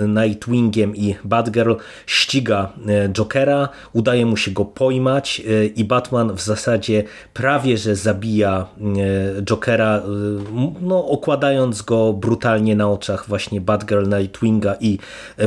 Nightwingiem 0.09 0.97
i 0.97 1.15
Batgirl 1.25 1.75
ściga 2.07 2.73
Jokera, 3.13 3.69
udaje 3.93 4.27
mu 4.27 4.37
się 4.37 4.51
go 4.51 4.65
pojmać 4.65 5.43
i 5.77 5.85
Batman 5.85 6.37
w 6.37 6.41
zasadzie 6.41 7.05
prawie 7.35 7.79
że 7.79 7.97
zabija 7.97 8.67
Jokera, 9.43 10.03
no, 10.81 11.07
okładając 11.07 11.83
go 11.83 12.13
brutalnie 12.13 12.77
na 12.77 12.91
oczach 12.91 13.29
właśnie 13.29 13.61
Batgirl, 13.61 14.09
Nightwinga 14.09 14.77
i 14.81 14.99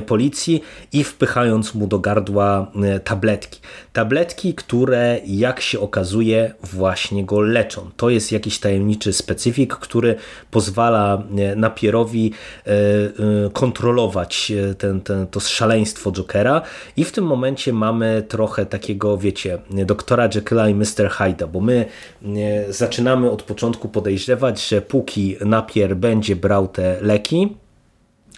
policji 0.05 0.61
i 0.91 1.03
wpychając 1.03 1.75
mu 1.75 1.87
do 1.87 1.99
gardła 1.99 2.71
tabletki. 3.03 3.59
Tabletki, 3.93 4.53
które 4.53 5.19
jak 5.25 5.61
się 5.61 5.79
okazuje 5.79 6.53
właśnie 6.63 7.25
go 7.25 7.41
leczą. 7.41 7.89
To 7.97 8.09
jest 8.09 8.31
jakiś 8.31 8.59
tajemniczy 8.59 9.13
specyfik, 9.13 9.75
który 9.75 10.15
pozwala 10.51 11.23
e, 11.37 11.55
napierowi 11.55 12.33
e, 12.65 12.71
e, 12.71 13.49
kontrolować 13.53 14.51
ten, 14.77 15.01
ten, 15.01 15.27
to 15.27 15.39
szaleństwo 15.39 16.11
Jokera 16.11 16.61
i 16.97 17.03
w 17.05 17.11
tym 17.11 17.25
momencie 17.25 17.73
mamy 17.73 18.23
trochę 18.27 18.65
takiego, 18.65 19.17
wiecie, 19.17 19.57
doktora 19.69 20.29
Jekylla 20.35 20.69
i 20.69 20.75
Mr. 20.75 21.09
Hyde'a, 21.09 21.47
bo 21.47 21.61
my 21.61 21.85
zaczynamy 22.69 23.31
od 23.31 23.43
początku 23.43 23.89
podejrzewać, 23.89 24.67
że 24.67 24.81
póki 24.81 25.35
napier 25.45 25.95
będzie 25.97 26.35
brał 26.35 26.67
te 26.67 26.97
leki, 27.01 27.57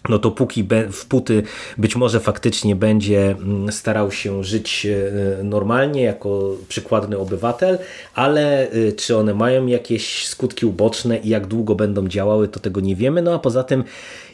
no 0.10 0.20
to 0.20 0.32
póki 0.32 0.68
w 0.91 1.06
puty 1.06 1.44
być 1.78 1.96
może 1.96 2.20
faktycznie 2.20 2.76
będzie 2.76 3.32
mm, 3.32 3.72
starał 3.72 4.12
się 4.12 4.44
żyć 4.44 4.86
e, 4.86 5.44
normalnie 5.44 6.02
jako 6.02 6.56
przykładny 6.68 7.18
obywatel, 7.18 7.78
ale 8.15 8.70
e, 8.70 8.91
czy 8.91 9.18
one 9.18 9.34
mają 9.34 9.65
jakieś 9.65 10.28
skutki 10.28 10.65
uboczne 10.65 11.18
i 11.18 11.30
jak 11.30 11.48
długo 11.48 11.76
będą 11.76 12.08
działały, 12.08 12.48
to 12.48 12.60
tego 12.60 12.82
nie 12.82 12.96
wiemy. 12.96 13.22
No 13.22 13.34
a 13.34 13.39
poza 13.39 13.63
tym 13.63 13.84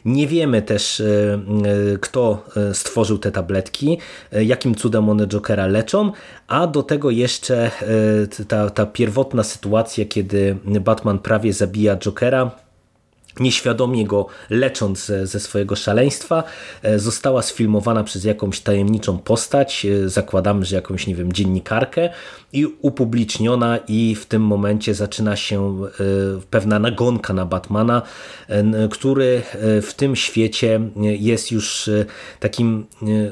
nie 0.06 0.28
wiemy 0.28 0.62
też, 0.62 1.00
e, 1.00 1.40
kto 2.02 2.46
stworzył 2.74 3.18
te 3.18 3.32
tabletki, 3.32 3.98
jakim 4.32 4.76
cudem 4.76 5.10
one 5.10 5.28
Jokera 5.28 5.68
leczą, 5.68 6.12
a 6.48 6.68
do 6.68 6.84
tego 6.84 7.10
jeszcze 7.10 7.72
ta, 8.48 8.70
ta 8.70 8.86
pierwotna 8.86 9.44
sytuacja, 9.44 10.06
kiedy 10.06 10.58
Batman 10.66 11.20
prawie 11.20 11.54
zabija 11.54 11.98
Jokera, 11.98 12.52
nieświadomie 13.40 14.06
go 14.06 14.26
lecząc 14.50 15.12
ze 15.24 15.40
swojego 15.40 15.76
szaleństwa, 15.76 16.44
e, 16.84 17.00
została 17.00 17.42
sfilmowana 17.42 18.04
przez 18.04 18.24
jakąś 18.24 18.60
tajemniczą 18.60 19.18
postać, 19.18 19.86
e, 19.86 20.10
zakładamy, 20.10 20.66
że 20.66 20.76
jakąś, 20.76 21.08
nie 21.08 21.16
wiem, 21.16 21.34
dziennikarkę 21.34 22.10
i 22.54 22.66
upubliczniona 22.66 23.80
i 23.88 24.16
w 24.16 24.26
tym 24.26 24.42
momencie 24.42 24.94
zaczyna 24.94 25.36
się 25.36 25.82
e, 25.86 25.88
pewna 26.50 26.80
nagonka 26.80 27.34
na 27.34 27.46
Batmana, 27.46 28.02
który 28.92 29.42
w 29.82 29.94
tym 29.94 30.16
świecie 30.16 30.80
jest 31.20 31.52
już 31.52 31.90
takim 32.40 32.86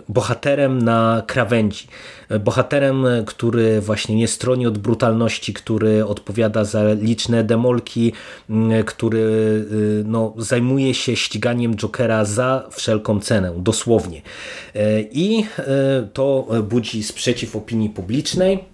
bohaterem 0.09 0.81
na 0.81 1.23
krawędzi 1.27 1.87
bohaterem, 2.39 3.05
który 3.25 3.81
właśnie 3.81 4.15
nie 4.15 4.27
stroni 4.27 4.67
od 4.67 4.77
brutalności, 4.77 5.53
który 5.53 6.05
odpowiada 6.05 6.63
za 6.63 6.93
liczne 6.93 7.43
demolki, 7.43 8.13
mm, 8.49 8.83
który 8.83 9.19
y, 9.19 10.03
no, 10.05 10.33
zajmuje 10.37 10.93
się 10.93 11.15
ściganiem 11.15 11.75
Jokera 11.75 12.25
za 12.25 12.69
wszelką 12.71 13.19
cenę, 13.19 13.53
dosłownie. 13.57 14.21
E, 14.75 15.01
I 15.01 15.45
e, 15.57 16.07
to 16.13 16.47
budzi 16.63 17.03
sprzeciw 17.03 17.55
opinii 17.55 17.89
publicznej. 17.89 18.68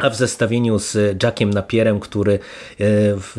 A 0.00 0.10
w 0.10 0.16
zestawieniu 0.16 0.78
z 0.78 1.22
Jackiem 1.22 1.50
Napierem, 1.50 2.00
który 2.00 2.32
e, 2.32 2.38
w, 3.16 3.36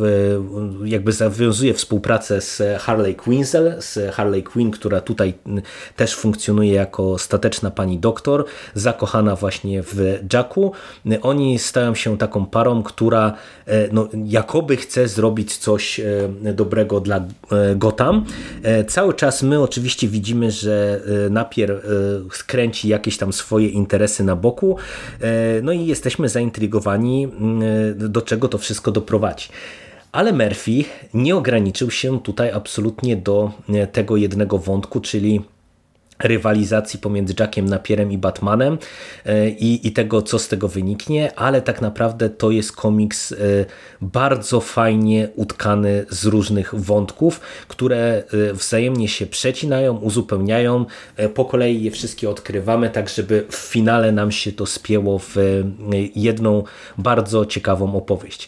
jakby 0.86 1.12
zawiązuje 1.12 1.74
współpracę 1.74 2.41
z 2.41 2.62
Harley 2.82 3.15
Quinzel, 3.15 3.76
z 3.80 4.13
Harley 4.13 4.43
Quinn, 4.43 4.71
która 4.71 5.02
tutaj 5.02 5.34
też 5.95 6.15
funkcjonuje 6.15 6.74
jako 6.74 7.17
stateczna 7.17 7.71
pani 7.71 8.00
doktor, 8.00 8.45
zakochana 8.74 9.36
właśnie 9.36 9.84
w 9.84 10.19
Jacku. 10.34 10.71
Oni 11.21 11.60
stają 11.60 11.95
się 11.95 12.17
taką 12.17 12.45
parą, 12.45 12.84
która 12.84 13.34
e, 13.67 13.88
no, 13.91 14.10
jakoby 14.26 14.78
chce 14.78 15.08
zrobić 15.08 15.58
coś 15.58 16.00
e, 16.00 16.04
dobrego 16.54 17.00
dla 17.00 17.26
Gotham. 17.76 18.26
Cały 18.88 19.13
czas 19.13 19.43
my 19.43 19.62
oczywiście 19.62 20.08
widzimy, 20.08 20.52
że 20.52 21.02
Napier 21.30 21.82
kręci 22.47 22.88
jakieś 22.88 23.17
tam 23.17 23.34
swoje 23.34 23.67
interesy 23.67 24.24
na 24.24 24.36
boku, 24.36 24.78
no 25.63 25.71
i 25.71 25.86
jesteśmy 25.86 26.30
zainteresowani 26.30 26.50
zaintrygowani, 26.51 27.23
mm, 27.23 27.61
do 28.11 28.21
czego 28.21 28.47
to 28.47 28.57
wszystko 28.57 28.91
doprowadzi. 28.91 29.49
Ale 30.11 30.33
Murphy 30.33 30.83
nie 31.13 31.35
ograniczył 31.35 31.91
się 31.91 32.21
tutaj 32.21 32.51
absolutnie 32.51 33.15
do 33.17 33.51
tego 33.91 34.17
jednego 34.17 34.57
wątku, 34.57 35.01
czyli 35.01 35.41
rywalizacji 36.23 36.99
pomiędzy 36.99 37.34
Jackiem 37.39 37.65
Napierem 37.65 38.12
i 38.12 38.17
Batmanem 38.17 38.77
e, 39.25 39.49
i, 39.49 39.88
i 39.88 39.91
tego, 39.91 40.21
co 40.21 40.39
z 40.39 40.47
tego 40.47 40.67
wyniknie, 40.67 41.31
ale 41.36 41.62
tak 41.62 41.81
naprawdę 41.81 42.29
to 42.29 42.51
jest 42.51 42.71
komiks 42.71 43.31
e, 43.31 43.36
bardzo 44.01 44.62
fajnie 44.62 45.29
utkany 45.36 46.05
z 46.10 46.25
różnych 46.25 46.75
wątków, 46.75 47.39
które 47.67 48.23
e, 48.49 48.53
wzajemnie 48.53 49.07
się 49.07 49.25
przecinają, 49.25 49.97
uzupełniają, 49.97 50.86
po 51.34 51.45
kolei 51.45 51.84
je 51.84 51.91
wszystkie 51.91 52.29
odkrywamy, 52.29 52.89
tak 52.89 53.10
żeby 53.10 53.45
w 53.49 53.55
finale 53.55 54.12
nam 54.12 54.31
się 54.31 54.51
to 54.51 54.65
spięło 54.65 55.19
w 55.19 55.36
jedną 56.15 56.63
bardzo 56.97 57.45
ciekawą 57.45 57.95
opowieść. 57.95 58.47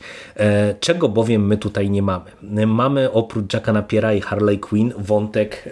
Czego 0.79 1.09
bowiem 1.09 1.47
my 1.47 1.57
tutaj 1.57 1.89
nie 1.89 2.01
mamy? 2.01 2.31
Mamy 2.67 3.11
oprócz 3.11 3.53
Jacka 3.53 3.73
Napiera 3.73 4.13
i 4.13 4.21
Harley 4.21 4.59
Quinn 4.59 4.93
wątek 4.97 5.69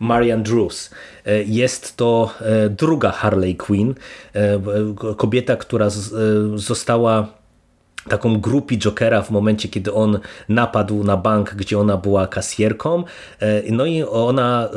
Marian 0.00 0.42
Drews. 0.42 0.90
E, 1.26 1.42
jest 1.42 1.96
to 1.96 2.34
e, 2.40 2.68
druga 2.68 3.10
Harley 3.10 3.56
Quinn, 3.56 3.94
e, 4.34 4.60
kobieta, 5.16 5.56
która 5.56 5.90
została 6.54 7.39
taką 8.10 8.40
grupi 8.40 8.78
Jokera 8.78 9.22
w 9.22 9.30
momencie, 9.30 9.68
kiedy 9.68 9.92
on 9.92 10.18
napadł 10.48 11.04
na 11.04 11.16
bank, 11.16 11.54
gdzie 11.54 11.78
ona 11.78 11.96
była 11.96 12.26
kasjerką. 12.26 13.04
E, 13.40 13.72
no 13.72 13.86
i 13.86 14.02
ona 14.02 14.68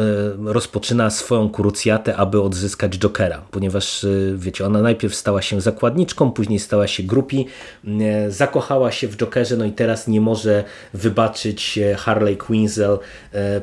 e, 0.48 0.54
rozpoczyna 0.54 1.10
swoją 1.10 1.50
krucjatę, 1.50 2.16
aby 2.16 2.42
odzyskać 2.42 2.98
Jokera, 3.00 3.42
ponieważ 3.52 4.04
e, 4.04 4.08
wiecie, 4.36 4.66
ona 4.66 4.82
najpierw 4.82 5.16
stała 5.16 5.42
się 5.42 5.62
zakładniczką, 5.62 6.32
później 6.32 6.60
stała 6.60 6.88
się 6.88 7.04
grupi, 7.04 7.48
zakochała 8.28 8.92
się 8.92 9.08
w 9.08 9.18
Jokerze, 9.18 9.58
no 9.58 9.66
i 9.66 9.72
teraz 9.72 10.08
nie 10.08 10.22
może 10.22 10.64
wybaczyć 10.94 11.80
Harley 11.98 12.38
Quinzel, 12.38 13.00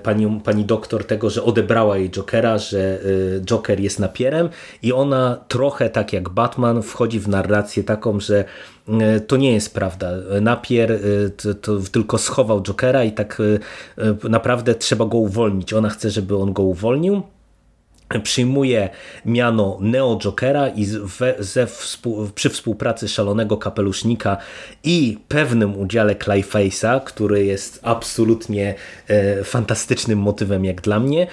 pani, 0.02 0.40
pani 0.44 0.64
doktor, 0.64 1.04
tego, 1.04 1.30
że 1.30 1.42
odebrała 1.42 1.98
jej 1.98 2.10
Jokera, 2.10 2.58
że 2.58 2.98
Joker 3.44 3.80
jest 3.80 3.98
napierem 3.98 4.48
i 4.82 4.92
ona 4.92 5.38
trochę 5.48 5.90
tak 5.90 6.12
jak 6.12 6.28
Batman 6.28 6.82
wchodzi 6.82 7.20
w 7.20 7.28
narrację 7.28 7.84
taką, 7.84 8.20
że 8.20 8.44
to 9.26 9.36
nie 9.36 9.52
jest 9.52 9.74
prawda. 9.74 10.10
Napier 10.40 10.92
e, 10.92 10.98
to, 11.36 11.54
to, 11.54 11.78
tylko 11.92 12.18
schował 12.18 12.62
Jokera 12.62 13.04
i 13.04 13.12
tak 13.12 13.42
e, 13.98 14.28
naprawdę 14.28 14.74
trzeba 14.74 15.04
go 15.04 15.18
uwolnić. 15.18 15.72
Ona 15.72 15.88
chce, 15.88 16.10
żeby 16.10 16.36
on 16.36 16.52
go 16.52 16.62
uwolnił. 16.62 17.22
Przyjmuje 18.18 18.88
miano 19.24 19.78
Neo 19.80 20.18
Jokera 20.22 20.68
i 20.68 20.86
we, 20.86 21.34
ze 21.38 21.66
współ, 21.66 22.30
przy 22.34 22.50
współpracy 22.50 23.08
szalonego 23.08 23.56
kapelusznika 23.56 24.36
i 24.84 25.18
pewnym 25.28 25.78
udziale 25.78 26.14
Clayface'a, 26.14 27.00
który 27.04 27.44
jest 27.44 27.80
absolutnie 27.82 28.74
e, 29.08 29.44
fantastycznym 29.44 30.18
motywem 30.18 30.64
jak 30.64 30.80
dla 30.80 31.00
mnie, 31.00 31.26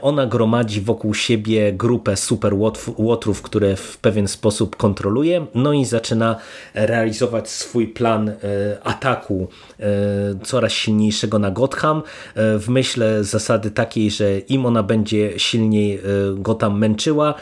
ona 0.00 0.26
gromadzi 0.26 0.80
wokół 0.80 1.14
siebie 1.14 1.72
grupę 1.72 2.16
super 2.16 2.54
łotrów, 2.96 3.42
które 3.42 3.76
w 3.76 3.96
pewien 3.96 4.28
sposób 4.28 4.76
kontroluje, 4.76 5.46
no 5.54 5.72
i 5.72 5.84
zaczyna 5.84 6.36
realizować 6.74 7.50
swój 7.50 7.88
plan 7.88 8.28
e, 8.28 8.34
ataku 8.84 9.48
e, 9.80 9.84
coraz 10.42 10.72
silniejszego 10.72 11.38
na 11.38 11.50
Gotham 11.50 12.02
e, 12.34 12.58
w 12.58 12.68
myśle 12.68 13.24
zasady 13.24 13.70
takiej, 13.70 14.10
że 14.10 14.38
im 14.38 14.66
ona 14.66 14.82
będzie 14.82 15.38
silniej 15.38 15.94
e, 15.94 16.00
go 16.34 16.54
tam 16.54 16.78
męczyła, 16.78 17.34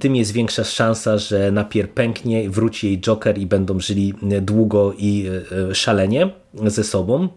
tym 0.00 0.16
jest 0.16 0.32
większa 0.32 0.64
szansa, 0.64 1.18
że 1.18 1.52
napier 1.52 1.90
pęknie, 1.90 2.50
wróci 2.50 2.86
jej 2.86 3.00
Joker 3.00 3.38
i 3.38 3.46
będą 3.46 3.80
żyli 3.80 4.14
długo 4.42 4.92
i 4.98 5.26
e, 5.70 5.74
szalenie 5.74 6.30
ze 6.66 6.84
sobą. 6.84 7.28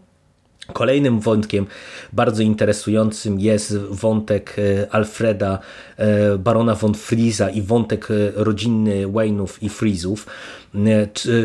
Kolejnym 0.74 1.20
wątkiem 1.20 1.68
bardzo 2.14 2.44
interesującym 2.44 3.40
jest 3.40 3.78
wątek 3.78 4.56
e, 4.60 4.94
Alfreda, 4.94 5.60
e, 5.98 6.38
barona 6.38 6.76
von 6.76 6.94
Friza 6.94 7.50
i 7.50 7.62
wątek 7.62 8.08
rodzinny 8.36 9.08
Wayne'ów 9.08 9.48
i 9.62 9.70
Frizów. 9.70 10.28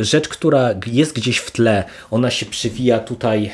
Rzecz, 0.00 0.28
która 0.28 0.70
jest 0.86 1.12
gdzieś 1.12 1.38
w 1.38 1.50
tle, 1.50 1.84
ona 2.10 2.30
się 2.30 2.46
przewija 2.46 2.98
tutaj 2.98 3.50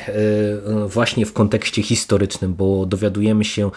właśnie 0.87 1.25
w 1.25 1.33
kontekście 1.33 1.83
historycznym, 1.83 2.53
bo 2.53 2.85
dowiadujemy 2.85 3.45
się, 3.45 3.71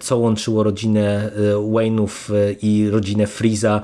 co 0.00 0.16
łączyło 0.16 0.62
rodzinę 0.62 1.30
Wayne'ów 1.54 2.32
i 2.62 2.88
rodzinę 2.90 3.26
Friza, 3.26 3.82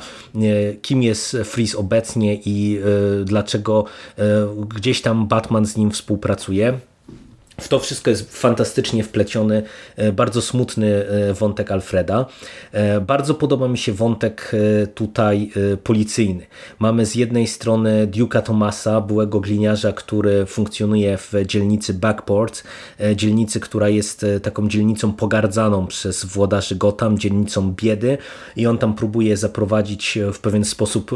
kim 0.83 1.03
jest 1.03 1.37
Friz 1.45 1.75
obecnie 1.75 2.35
i 2.35 2.81
dlaczego 3.25 3.85
gdzieś 4.69 5.03
tam 5.03 5.27
Batman 5.27 5.67
z 5.67 5.77
nim 5.77 5.91
współpracuje. 5.91 6.79
W 7.61 7.69
to 7.69 7.79
wszystko 7.79 8.11
jest 8.11 8.37
fantastycznie 8.37 9.05
wpleciony, 9.05 9.63
e, 9.97 10.13
bardzo 10.13 10.43
smutny 10.43 11.07
e, 11.07 11.35
wątek 11.35 11.71
Alfreda. 11.71 12.27
E, 12.73 13.01
bardzo 13.01 13.35
podoba 13.35 13.69
mi 13.69 13.79
się 13.79 13.93
wątek 13.93 14.53
tutaj 14.95 15.51
policyjny. 15.85 16.47
Mamy 16.79 17.07
z 17.07 17.15
jednej 17.15 17.47
strony 17.47 18.07
Duke'a 18.07 18.43
Thomasa, 18.43 19.01
byłego 19.01 19.41
gliniarza, 19.41 19.93
który 19.93 20.47
funkcjonuje 20.47 21.19
w 21.19 21.33
dzielnicy 21.47 21.95
Backport, 21.95 22.65
dzielnicy, 23.17 23.61
która 23.61 23.89
jest 23.89 24.27
taką 24.43 24.69
dzielnicą 24.69 25.13
pogardzaną 25.13 25.87
przez 25.87 26.25
włodarzy 26.25 26.77
Gotham, 26.77 27.19
dzielnicą 27.19 27.75
biedy 27.75 28.19
i 28.57 28.67
on 28.67 28.79
tam 28.79 28.95
próbuje 28.95 29.37
zaprowadzić 29.37 30.19
w 30.33 30.39
pewien 30.39 30.65
sposób 30.65 31.11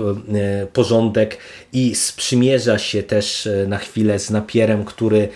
porządek 0.72 1.38
i 1.72 1.94
sprzymierza 1.94 2.78
się 2.78 3.02
też 3.02 3.48
na 3.68 3.78
chwilę 3.78 4.18
z 4.18 4.30
napierem, 4.30 4.84
który 4.84 5.28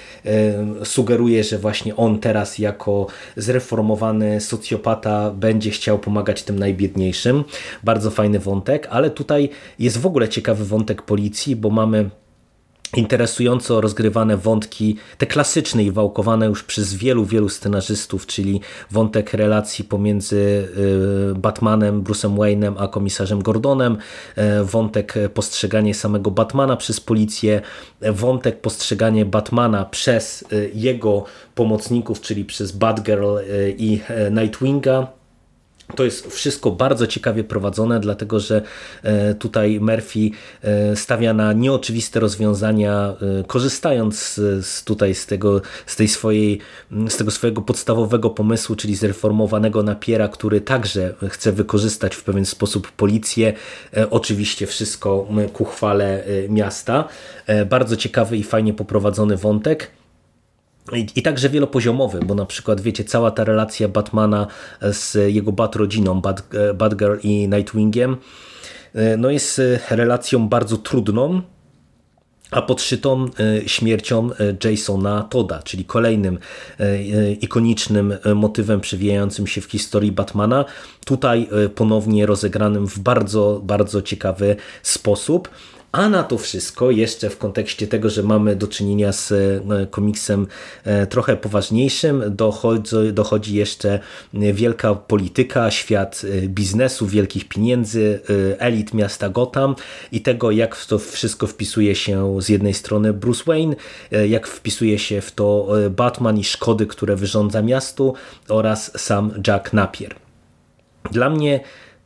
sugeruje, 0.90 1.44
że 1.44 1.58
właśnie 1.58 1.96
on 1.96 2.18
teraz 2.18 2.58
jako 2.58 3.06
zreformowany 3.36 4.40
socjopata 4.40 5.30
będzie 5.30 5.70
chciał 5.70 5.98
pomagać 5.98 6.42
tym 6.42 6.58
najbiedniejszym. 6.58 7.44
Bardzo 7.84 8.10
fajny 8.10 8.38
wątek, 8.38 8.88
ale 8.90 9.10
tutaj 9.10 9.48
jest 9.78 9.98
w 9.98 10.06
ogóle 10.06 10.28
ciekawy 10.28 10.64
wątek 10.64 11.02
policji, 11.02 11.56
bo 11.56 11.70
mamy 11.70 12.10
interesująco 12.96 13.80
rozgrywane 13.80 14.36
wątki, 14.36 14.96
te 15.18 15.26
klasyczne 15.26 15.84
i 15.84 15.90
wałkowane 15.90 16.46
już 16.46 16.62
przez 16.62 16.94
wielu, 16.94 17.24
wielu 17.24 17.48
scenarzystów, 17.48 18.26
czyli 18.26 18.60
wątek 18.90 19.34
relacji 19.34 19.84
pomiędzy 19.84 20.36
y, 20.36 21.34
Batmanem, 21.34 22.02
Bruce'em 22.02 22.36
Wayne'em, 22.36 22.74
a 22.78 22.88
komisarzem 22.88 23.42
Gordonem, 23.42 23.96
y, 24.38 24.64
wątek 24.64 25.14
postrzeganie 25.34 25.94
samego 25.94 26.30
Batmana 26.30 26.76
przez 26.76 27.00
policję, 27.00 27.60
wątek 28.00 28.60
postrzeganie 28.60 29.24
Batmana 29.24 29.84
przez 29.84 30.44
y, 30.52 30.70
jego 30.74 31.24
pomocników, 31.54 32.20
czyli 32.20 32.44
przez 32.44 32.72
Batgirl 32.72 33.36
i 33.78 34.00
Nightwinga, 34.30 35.19
to 35.96 36.04
jest 36.04 36.26
wszystko 36.26 36.70
bardzo 36.70 37.06
ciekawie 37.06 37.44
prowadzone, 37.44 38.00
dlatego 38.00 38.40
że 38.40 38.62
e, 39.02 39.34
tutaj 39.34 39.80
Murphy 39.80 40.30
e, 40.62 40.96
stawia 40.96 41.34
na 41.34 41.52
nieoczywiste 41.52 42.20
rozwiązania, 42.20 43.14
e, 43.40 43.44
korzystając 43.44 44.34
z, 44.60 44.84
tutaj 44.84 45.14
z 45.14 45.26
tego, 45.26 45.60
z 45.86 45.96
tej 45.96 46.08
swojej, 46.08 46.60
z 47.08 47.16
tego 47.16 47.30
swojego 47.30 47.62
podstawowego 47.62 48.30
pomysłu, 48.30 48.76
czyli 48.76 48.94
zreformowanego 48.94 49.82
napiera, 49.82 50.28
który 50.28 50.60
także 50.60 51.14
chce 51.28 51.52
wykorzystać 51.52 52.14
w 52.14 52.24
pewien 52.24 52.46
sposób 52.46 52.92
policję. 52.92 53.52
Oczywiście 54.10 54.66
wszystko 54.66 55.28
ku 55.52 55.64
chwale 55.64 56.24
miasta. 56.48 57.08
Bardzo 57.66 57.96
ciekawy 57.96 58.36
i 58.36 58.42
fajnie 58.42 58.74
poprowadzony 58.74 59.36
wątek. 59.36 59.90
I, 60.92 61.06
I, 61.16 61.22
także 61.22 61.48
wielopoziomowy, 61.48 62.20
bo 62.26 62.34
na 62.34 62.46
przykład 62.46 62.80
wiecie, 62.80 63.04
cała 63.04 63.30
ta 63.30 63.44
relacja 63.44 63.88
Batmana 63.88 64.46
z 64.80 65.34
jego 65.34 65.52
Bat-rodziną, 65.52 66.20
Bat, 66.20 66.42
e, 66.54 66.74
Batgirl 66.74 67.18
i 67.22 67.48
Nightwingiem, 67.48 68.16
e, 68.94 69.16
no 69.16 69.30
jest 69.30 69.58
e, 69.58 69.96
relacją 69.96 70.48
bardzo 70.48 70.76
trudną, 70.76 71.42
a 72.50 72.62
podszytą 72.62 73.26
śmiercią 73.66 74.30
Jasona 74.64 75.22
Toda, 75.22 75.62
czyli 75.62 75.84
kolejnym 75.84 76.38
ikonicznym 77.40 78.14
motywem 78.34 78.80
przewijającym 78.80 79.46
się 79.46 79.60
w 79.60 79.64
historii 79.64 80.12
Batmana, 80.12 80.64
tutaj 81.04 81.48
ponownie 81.74 82.26
rozegranym 82.26 82.86
w 82.86 82.98
bardzo, 82.98 83.60
bardzo 83.64 84.02
ciekawy 84.02 84.56
sposób. 84.82 85.48
A 85.92 86.08
na 86.08 86.22
to 86.22 86.38
wszystko, 86.38 86.90
jeszcze 86.90 87.30
w 87.30 87.38
kontekście 87.38 87.86
tego, 87.86 88.10
że 88.10 88.22
mamy 88.22 88.56
do 88.56 88.66
czynienia 88.66 89.12
z 89.12 89.32
e, 89.32 89.86
komiksem 89.86 90.46
e, 90.84 91.06
trochę 91.06 91.36
poważniejszym, 91.36 92.22
dochodzi, 92.28 93.12
dochodzi 93.12 93.54
jeszcze 93.54 94.00
wielka 94.34 94.94
polityka, 94.94 95.70
świat 95.70 96.22
e, 96.24 96.48
biznesu, 96.48 97.06
wielkich 97.06 97.48
pieniędzy, 97.48 98.20
elit 98.58 98.94
miasta 98.94 99.28
Gotham 99.28 99.74
i 100.12 100.20
tego, 100.20 100.50
jak 100.50 100.84
to 100.84 100.98
wszystko 100.98 101.46
wpisuje 101.46 101.94
się 101.94 102.42
z 102.42 102.48
jednej 102.48 102.74
strony 102.74 103.12
Bruce 103.12 103.44
Wayne, 103.46 103.76
jak 104.28 104.46
wpisuje 104.46 104.98
się 104.98 105.20
w 105.20 105.32
to 105.32 105.68
Batman 105.90 106.38
i 106.38 106.44
szkody, 106.44 106.86
które 106.86 107.16
wyrządza 107.16 107.62
miastu 107.62 108.14
oraz 108.48 109.00
sam 109.00 109.32
Jack 109.46 109.72
Napier. 109.72 110.14
Dla 111.12 111.30
mnie 111.30 111.60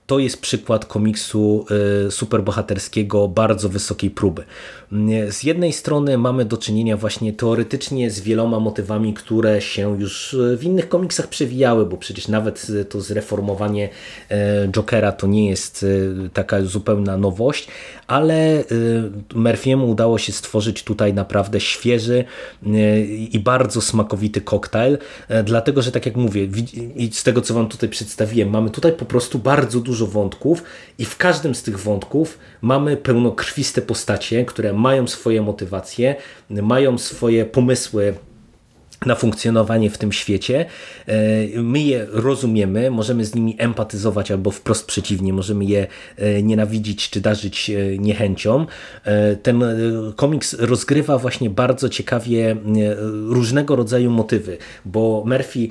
to 0.07 0.19
jest 0.19 0.41
przykład 0.41 0.87
komiksu 0.87 1.67
y, 2.07 2.11
superbohaterskiego 2.11 3.29
bardzo 3.29 3.69
wysokiej 3.69 4.11
próby. 4.11 4.45
Z 5.31 5.43
jednej 5.45 5.73
strony 5.73 6.19
mamy 6.19 6.45
do 6.45 6.57
czynienia 6.57 6.97
właśnie 6.97 7.33
teoretycznie 7.33 8.11
z 8.11 8.21
wieloma 8.21 8.61
motywami, 8.61 9.15
które 9.15 9.61
się 9.61 10.01
już 10.01 10.37
w 10.59 10.65
innych 10.65 10.89
komiksach 10.89 11.29
przewijały, 11.29 11.87
bo 11.87 11.97
przecież 11.97 12.29
nawet 12.29 12.67
to 12.89 13.01
zreformowanie 13.01 13.89
Jokera 14.69 15.13
to 15.13 15.27
nie 15.27 15.51
jest 15.51 15.87
taka 16.33 16.63
zupełna 16.63 17.17
nowość, 17.17 17.69
ale 18.07 18.65
Murphy'emu 19.35 19.91
udało 19.91 20.19
się 20.19 20.33
stworzyć 20.33 20.85
tutaj 20.85 21.15
naprawdę 21.15 21.61
świeży 21.61 22.25
i 23.31 23.41
bardzo 23.45 23.81
smakowity 23.81 24.41
koktajl, 24.41 24.99
dlatego 25.45 25.83
że 25.83 25.93
tak 25.93 26.07
jak 26.07 26.17
mówię 26.17 26.49
z 27.13 27.23
tego 27.23 27.41
co 27.41 27.55
wam 27.55 27.69
tutaj 27.69 27.89
przedstawiłem, 27.89 28.51
mamy 28.51 28.71
tutaj 28.71 28.93
po 28.93 29.05
prostu 29.05 29.39
bardzo 29.39 29.81
dużo 29.81 29.94
wątków 30.03 30.63
i 30.99 31.05
w 31.05 31.17
każdym 31.17 31.55
z 31.55 31.63
tych 31.63 31.81
wątków 31.81 32.39
mamy 32.63 32.97
pełnokrwiste 32.97 33.83
postacie, 33.83 34.45
które 34.45 34.73
mają 34.73 35.07
swoje 35.07 35.43
motywacje, 35.43 36.17
mają 36.51 36.99
swoje 36.99 37.45
pomysły 37.45 38.15
na 39.07 39.15
funkcjonowanie 39.15 39.91
w 39.91 39.99
tym 39.99 40.13
świecie. 40.13 40.67
E, 41.07 41.15
my 41.63 41.81
je 41.81 42.07
rozumiemy, 42.11 42.91
możemy 42.91 43.25
z 43.25 43.35
nimi 43.35 43.57
empatyzować 43.59 44.31
albo 44.31 44.51
wprost 44.51 44.87
przeciwnie, 44.87 45.33
możemy 45.33 45.65
je 45.65 45.87
e, 46.17 46.43
nienawidzić 46.43 47.11
czy 47.11 47.21
darzyć 47.21 47.71
e, 47.71 47.99
niechęcią. 47.99 48.67
Ten 49.43 49.65
komiks 50.17 50.57
rozgrywa 50.59 51.19
właśnie 51.19 51.51
bardzo 51.51 51.89
ciekawie 51.89 52.57
różnego 53.27 53.77
rodzaju 53.77 54.11
motywy, 54.11 54.59
bo 54.85 55.25
Murphy 55.27 55.69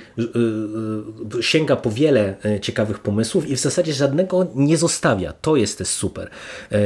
sięga 1.41 1.75
po 1.75 1.91
wiele 1.91 2.35
ciekawych 2.61 2.99
pomysłów 2.99 3.49
i 3.49 3.55
w 3.55 3.59
zasadzie 3.59 3.93
żadnego 3.93 4.47
nie 4.55 4.77
zostawia. 4.77 5.33
To 5.41 5.55
jest 5.55 5.77
też 5.77 5.87
super. 5.87 6.29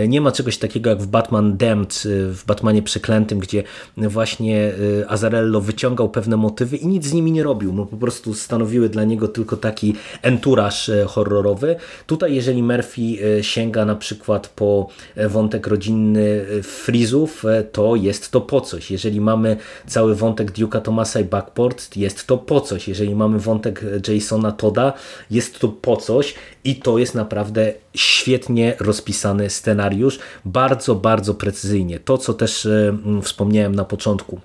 Nie 0.08 0.22
ma 0.22 0.32
czegoś 0.32 0.58
takiego 0.58 0.90
jak 0.90 1.02
w 1.02 1.08
Batman 1.08 1.58
Damned, 1.58 2.04
w 2.06 2.46
Batmanie 2.46 2.84
Przeklętym, 2.84 3.40
gdzie 3.40 3.64
właśnie 3.98 4.74
Azarello 5.08 5.62
wyciągał 5.62 6.10
pewne 6.10 6.27
pewne 6.28 6.38
motywy 6.38 6.78
i 6.78 6.88
nic 6.88 7.06
z 7.06 7.14
nimi 7.14 7.32
nie 7.32 7.44
robił. 7.44 7.74
No, 7.74 7.86
po 7.86 7.98
prostu 7.98 8.34
stanowiły 8.34 8.90
dla 8.90 9.04
niego 9.04 9.28
tylko 9.28 9.58
taki 9.58 9.96
enturaż 10.22 10.92
horrorowy. 11.08 11.76
Tutaj 12.08 12.36
jeżeli 12.36 12.64
Murphy 12.64 13.02
sięga 13.42 13.86
na 13.86 13.96
przykład 13.96 14.48
po 14.48 14.90
wątek 15.30 15.68
rodzinny 15.68 16.46
Frizów, 16.64 17.44
to 17.72 17.96
jest 17.96 18.32
to 18.32 18.42
po 18.42 18.62
coś. 18.62 18.92
Jeżeli 18.92 19.22
mamy 19.22 19.58
cały 19.88 20.16
wątek 20.16 20.52
Duke'a 20.52 20.82
Thomasa 20.82 21.20
i 21.20 21.24
Backport, 21.24 21.98
jest 21.98 22.28
to 22.28 22.38
po 22.38 22.62
coś. 22.62 22.88
Jeżeli 22.88 23.16
mamy 23.16 23.40
wątek 23.40 23.86
Jasona 24.08 24.52
Toda, 24.52 24.94
jest 25.32 25.60
to 25.60 25.68
po 25.68 25.98
coś 25.98 26.36
i 26.64 26.76
to 26.76 26.98
jest 26.98 27.16
naprawdę 27.16 27.74
świetnie 27.96 28.76
rozpisany 28.80 29.50
scenariusz, 29.50 30.20
bardzo, 30.46 30.96
bardzo 30.96 31.34
precyzyjnie. 31.34 32.00
To, 32.00 32.18
co 32.18 32.34
też 32.34 32.66
e, 32.66 32.98
wspomniałem 33.22 33.76
na 33.76 33.86
początku. 33.86 34.40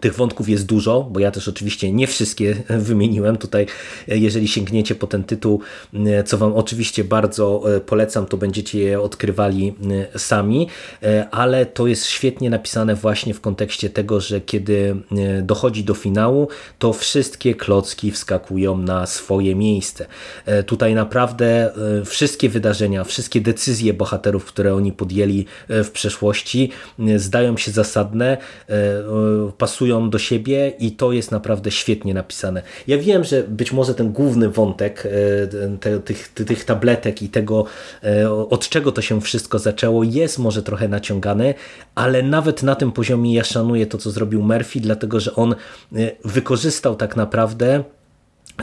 Tych 0.00 0.14
wątków 0.14 0.48
jest 0.48 0.66
dużo, 0.66 1.08
bo 1.10 1.20
ja 1.20 1.30
też 1.30 1.48
oczywiście 1.48 1.92
nie 1.92 2.06
wszystkie 2.06 2.56
wymieniłem. 2.88 3.36
Tutaj, 3.36 3.66
e, 4.08 4.18
jeżeli 4.18 4.48
sięgniecie 4.48 4.94
po 4.94 5.06
ten 5.06 5.24
tytuł, 5.24 5.60
e, 5.94 6.24
co 6.24 6.38
Wam 6.38 6.52
oczywiście 6.52 7.04
bardzo 7.04 7.62
e, 7.76 7.80
polecam, 7.80 8.26
to 8.26 8.36
będziecie 8.36 8.78
je 8.78 9.00
odkrywali 9.00 9.74
sami, 10.16 10.68
ale 11.30 11.66
to 11.66 11.86
jest 11.86 12.06
świetnie 12.06 12.50
napisane 12.50 12.94
właśnie 12.94 13.34
w 13.34 13.40
kontekście 13.40 13.90
tego, 13.90 14.20
że 14.20 14.40
kiedy 14.40 14.96
dochodzi 15.42 15.84
do 15.84 15.94
finału, 15.94 16.48
to 16.78 16.92
wszystkie 16.92 17.54
klocki 17.54 18.10
wskakują 18.10 18.76
na 18.76 19.06
swoje 19.06 19.54
miejsce. 19.54 20.06
Tutaj 20.66 20.94
naprawdę 20.94 21.72
wszystkie 22.04 22.48
wydarzenia, 22.48 23.04
wszystkie 23.04 23.40
decyzje 23.40 23.94
bohaterów, 23.94 24.44
które 24.44 24.74
oni 24.74 24.92
podjęli 24.92 25.44
w 25.68 25.90
przeszłości, 25.90 26.70
zdają 27.16 27.56
się 27.56 27.70
zasadne, 27.70 28.36
pasują 29.58 29.89
pasują 29.90 30.10
do 30.10 30.18
siebie 30.18 30.72
i 30.78 30.92
to 30.92 31.12
jest 31.12 31.30
naprawdę 31.30 31.70
świetnie 31.70 32.14
napisane. 32.14 32.62
Ja 32.86 32.98
wiem, 32.98 33.24
że 33.24 33.42
być 33.42 33.72
może 33.72 33.94
ten 33.94 34.12
główny 34.12 34.48
wątek 34.48 35.06
e, 35.06 35.78
te, 35.78 36.00
tych, 36.00 36.28
tych 36.28 36.64
tabletek 36.64 37.22
i 37.22 37.28
tego, 37.28 37.64
e, 38.02 38.30
od 38.30 38.68
czego 38.68 38.92
to 38.92 39.02
się 39.02 39.20
wszystko 39.20 39.58
zaczęło, 39.58 40.04
jest 40.04 40.38
może 40.38 40.62
trochę 40.62 40.88
naciągany, 40.88 41.54
ale 41.94 42.22
nawet 42.22 42.62
na 42.62 42.74
tym 42.74 42.92
poziomie 42.92 43.34
ja 43.34 43.44
szanuję 43.44 43.86
to, 43.86 43.98
co 43.98 44.10
zrobił 44.10 44.42
Murphy, 44.42 44.80
dlatego 44.80 45.20
że 45.20 45.34
on 45.34 45.52
e, 45.52 45.56
wykorzystał 46.24 46.96
tak 46.96 47.16
naprawdę 47.16 47.84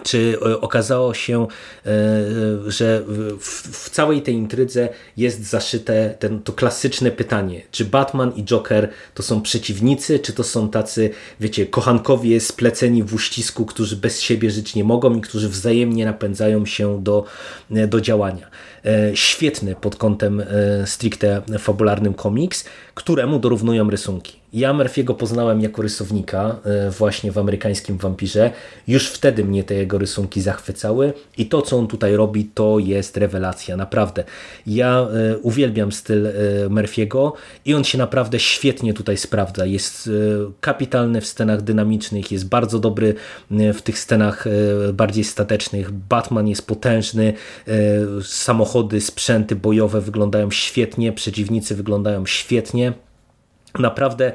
czy 0.03 0.37
e, 0.45 0.61
okazało 0.61 1.13
się, 1.13 1.47
e, 1.85 1.89
że 2.67 3.03
w, 3.39 3.89
całej 3.89 4.21
tej 4.21 4.35
intrydze 4.35 4.89
jest 5.17 5.43
zaszyte 5.43 6.15
ten, 6.19 6.41
to 6.41 6.53
klasyczne 6.53 7.11
pytanie, 7.11 7.61
czy 7.71 7.85
Batman 7.85 8.31
i 8.35 8.43
Joker 8.43 8.89
to 9.13 9.23
są 9.23 9.41
przeciwnicy, 9.41 10.19
czy 10.19 10.33
to 10.33 10.43
są 10.43 10.69
tacy, 10.69 11.09
wiecie, 11.39 11.65
kochankowie 11.65 12.39
spleceni 12.39 13.03
w 13.03 13.13
uścisku, 13.13 13.65
którzy 13.65 13.95
bez 13.95 14.21
siebie 14.21 14.51
żyć 14.51 14.75
nie 14.75 14.83
mogą 14.83 15.15
i 15.15 15.21
którzy 15.21 15.49
wzajemnie 15.49 16.05
napędzają 16.05 16.65
się 16.65 17.03
do, 17.03 17.25
e, 17.71 17.87
do 17.87 18.01
działania. 18.01 18.47
Świetny 19.13 19.75
pod 19.75 19.95
kątem 19.95 20.43
stricte 20.85 21.41
fabularnym 21.59 22.13
komiks, 22.13 22.65
któremu 22.93 23.39
dorównują 23.39 23.89
rysunki. 23.89 24.36
Ja 24.53 24.73
Murphy'ego 24.73 25.13
poznałem 25.15 25.61
jako 25.61 25.81
rysownika 25.81 26.59
e, 26.65 26.91
właśnie 26.91 27.31
w 27.31 27.37
amerykańskim 27.37 27.97
wampirze. 27.97 28.51
Już 28.87 29.09
wtedy 29.09 29.43
mnie 29.43 29.63
te 29.63 29.75
jego 29.75 29.97
rysunki 29.97 30.41
zachwycały 30.41 31.13
i 31.37 31.45
to, 31.45 31.61
co 31.61 31.77
on 31.77 31.87
tutaj 31.87 32.15
robi, 32.15 32.49
to 32.53 32.79
jest 32.79 33.17
rewelacja, 33.17 33.77
naprawdę. 33.77 34.23
Ja 34.67 34.99
e, 34.99 35.37
uwielbiam 35.37 35.91
styl 35.91 36.27
e, 36.27 36.31
Murphy'ego 36.69 37.31
i 37.65 37.73
on 37.73 37.83
się 37.83 37.97
naprawdę 37.97 38.39
świetnie 38.39 38.93
tutaj 38.93 39.17
sprawdza. 39.17 39.65
Jest 39.65 40.09
kapitalny 40.61 41.21
w 41.21 41.27
scenach 41.27 41.61
dynamicznych, 41.61 42.31
jest 42.31 42.47
bardzo 42.47 42.79
dobry 42.79 43.15
w 43.51 43.81
tych 43.81 43.99
scenach 43.99 44.45
bardziej 44.93 45.23
statecznych. 45.23 45.91
Batman 45.91 46.47
jest 46.47 46.67
potężny, 46.67 47.33
samochody, 48.23 49.01
sprzęty 49.01 49.55
bojowe 49.55 50.01
wyglądają 50.01 50.51
świetnie, 50.51 51.13
przeciwnicy 51.13 51.75
wyglądają 51.75 52.25
świetnie. 52.25 52.93
Naprawdę 53.79 54.31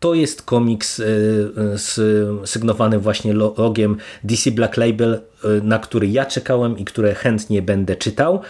to 0.00 0.14
jest 0.14 0.42
komiks 0.42 1.00
e, 1.00 1.04
e, 1.04 2.46
sygnowany 2.46 2.98
właśnie 2.98 3.32
logiem 3.32 3.96
DC 4.24 4.50
Black 4.50 4.76
Label, 4.76 5.14
e, 5.14 5.48
na 5.62 5.78
który 5.78 6.08
ja 6.08 6.26
czekałem 6.26 6.78
i 6.78 6.84
które 6.84 7.14
chętnie 7.14 7.62
będę 7.62 7.96
czytał. 7.96 8.40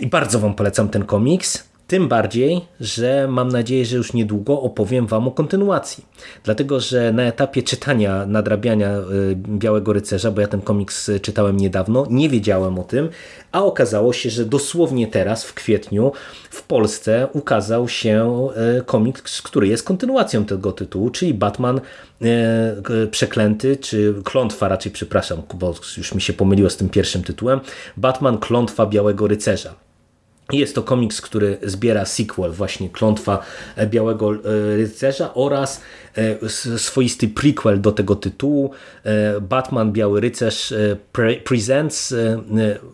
I 0.00 0.06
bardzo 0.06 0.38
Wam 0.38 0.54
polecam 0.54 0.88
ten 0.88 1.04
komiks. 1.04 1.71
Tym 1.92 2.08
bardziej, 2.08 2.60
że 2.80 3.28
mam 3.28 3.48
nadzieję, 3.48 3.86
że 3.86 3.96
już 3.96 4.12
niedługo 4.12 4.60
opowiem 4.60 5.06
Wam 5.06 5.28
o 5.28 5.30
kontynuacji. 5.30 6.04
Dlatego, 6.44 6.80
że 6.80 7.12
na 7.12 7.22
etapie 7.22 7.62
czytania, 7.62 8.26
nadrabiania 8.26 8.98
y, 8.98 9.36
Białego 9.36 9.92
Rycerza, 9.92 10.30
bo 10.30 10.40
ja 10.40 10.46
ten 10.46 10.60
komiks 10.60 11.10
czytałem 11.22 11.56
niedawno, 11.56 12.06
nie 12.10 12.28
wiedziałem 12.28 12.78
o 12.78 12.82
tym, 12.82 13.08
a 13.52 13.64
okazało 13.64 14.12
się, 14.12 14.30
że 14.30 14.44
dosłownie 14.44 15.06
teraz, 15.06 15.44
w 15.44 15.54
kwietniu, 15.54 16.12
w 16.50 16.62
Polsce 16.62 17.28
ukazał 17.32 17.88
się 17.88 18.48
y, 18.78 18.84
komiks, 18.84 19.42
który 19.42 19.68
jest 19.68 19.84
kontynuacją 19.84 20.44
tego 20.44 20.72
tytułu, 20.72 21.10
czyli 21.10 21.34
Batman 21.34 21.80
y, 22.22 23.08
Przeklęty, 23.10 23.76
czy 23.76 24.14
Klątwa 24.24 24.68
raczej, 24.68 24.92
przepraszam, 24.92 25.42
bo 25.54 25.74
już 25.96 26.14
mi 26.14 26.20
się 26.20 26.32
pomyliło 26.32 26.70
z 26.70 26.76
tym 26.76 26.88
pierwszym 26.88 27.22
tytułem, 27.22 27.60
Batman 27.96 28.38
Klątwa 28.38 28.86
Białego 28.86 29.26
Rycerza. 29.26 29.91
Jest 30.52 30.74
to 30.74 30.82
komiks, 30.82 31.20
który 31.20 31.58
zbiera 31.62 32.04
sequel, 32.04 32.52
właśnie 32.52 32.88
Klątwa 32.88 33.38
Białego 33.86 34.32
e, 34.34 34.76
Rycerza 34.76 35.34
oraz 35.34 35.80
e, 36.16 36.48
swoisty 36.78 37.28
prequel 37.28 37.80
do 37.80 37.92
tego 37.92 38.16
tytułu 38.16 38.70
e, 39.04 39.40
Batman 39.40 39.92
Biały 39.92 40.20
Rycerz 40.20 40.74
Presents 41.44 42.14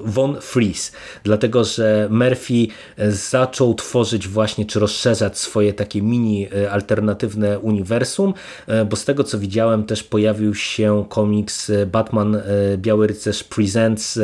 Von 0.00 0.40
Freeze. 0.40 0.92
Dlatego, 1.24 1.64
że 1.64 2.08
Murphy 2.10 2.66
zaczął 3.08 3.74
tworzyć 3.74 4.28
właśnie, 4.28 4.66
czy 4.66 4.80
rozszerzać 4.80 5.38
swoje 5.38 5.72
takie 5.72 6.02
mini 6.02 6.48
alternatywne 6.70 7.58
uniwersum, 7.58 8.34
bo 8.90 8.96
z 8.96 9.04
tego 9.04 9.24
co 9.24 9.38
widziałem 9.38 9.84
też 9.84 10.02
pojawił 10.02 10.54
się 10.54 11.04
komiks 11.08 11.72
Batman 11.86 12.42
Biały 12.76 13.06
Rycerz 13.06 13.44
Presents 13.44 14.18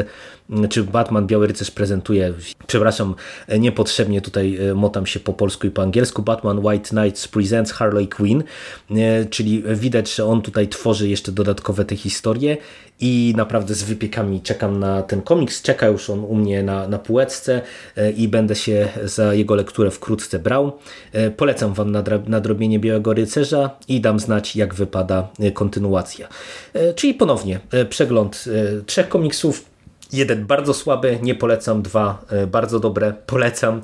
czy 0.70 0.85
Batman 0.85 1.27
Biały 1.27 1.47
Rycerz 1.47 1.70
prezentuje, 1.70 2.35
przepraszam, 2.66 3.14
niepotrzebnie 3.59 4.20
tutaj 4.20 4.59
e, 4.70 4.75
motam 4.75 5.07
się 5.07 5.20
po 5.20 5.33
polsku 5.33 5.66
i 5.66 5.70
po 5.70 5.83
angielsku, 5.83 6.22
Batman 6.22 6.66
White 6.66 6.89
Knights 6.89 7.29
Presents 7.29 7.72
Harley 7.72 8.09
Quinn, 8.09 8.43
e, 8.91 9.25
czyli 9.25 9.62
widać, 9.62 10.14
że 10.14 10.25
on 10.25 10.43
tutaj 10.43 10.68
tworzy 10.68 11.09
jeszcze 11.09 11.33
dodatkowe 11.33 11.85
te 11.85 11.97
historie 11.97 12.57
i 13.01 13.35
naprawdę 13.37 13.75
z 13.75 13.83
wypiekami 13.83 14.41
czekam 14.41 14.79
na 14.79 15.03
ten 15.03 15.22
komiks, 15.22 15.62
czeka 15.62 15.87
już 15.87 16.11
on 16.11 16.25
u 16.25 16.35
mnie 16.35 16.62
na, 16.62 16.89
na 16.89 16.99
półeczce 16.99 17.62
e, 17.97 18.11
i 18.11 18.29
będę 18.29 18.55
się 18.55 18.89
za 19.05 19.35
jego 19.35 19.55
lekturę 19.55 19.91
wkrótce 19.91 20.39
brał. 20.39 20.72
Polecam 21.37 21.75
Wam 21.75 21.93
nadrobienie 22.27 22.79
Białego 22.79 23.14
Rycerza 23.14 23.70
i 23.89 24.01
dam 24.01 24.20
znać 24.20 24.57
jak 24.57 24.75
wypada 24.75 25.29
kontynuacja. 25.55 26.29
Czyli 26.97 27.14
ponownie 27.14 27.61
przegląd 27.89 28.45
trzech 28.87 29.09
komiksów, 29.09 29.74
Jeden 30.14 30.46
bardzo 30.46 30.74
słaby, 30.74 31.18
nie 31.22 31.34
polecam. 31.34 31.82
Dwa 31.82 32.24
e, 32.30 32.46
bardzo 32.46 32.80
dobre, 32.80 33.14
polecam. 33.26 33.80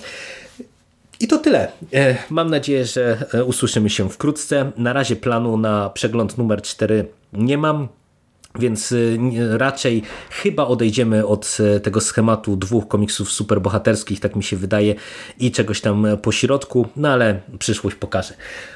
I 1.21 1.29
to 1.29 1.39
tyle. 1.39 1.73
E, 1.95 2.17
mam 2.31 2.51
nadzieję, 2.51 2.85
że 2.85 3.25
e, 3.35 3.45
usłyszymy 3.45 3.91
się 3.91 4.11
wkrótce. 4.11 4.73
Na 4.77 4.93
razie 4.93 5.17
planu 5.17 5.57
na 5.57 5.91
przegląd 5.91 6.39
numer 6.39 6.63
4 6.63 7.07
nie 7.33 7.59
mam. 7.59 7.89
Więc 8.59 8.95
raczej 9.51 10.03
chyba 10.31 10.67
odejdziemy 10.67 11.27
od 11.27 11.59
tego 11.83 12.01
schematu 12.01 12.57
dwóch 12.57 12.89
komiksów 12.89 13.33
superbohaterskich, 13.33 14.21
tak 14.21 14.37
mi 14.37 14.43
się 14.43 14.57
wydaje, 14.57 14.95
i 15.39 15.51
czegoś 15.53 15.81
tam 15.81 16.07
po 16.23 16.33
środku, 16.33 16.89
no 16.97 17.09
ale 17.09 17.41
przyszłość 17.59 17.97
pokaże. 17.97 18.35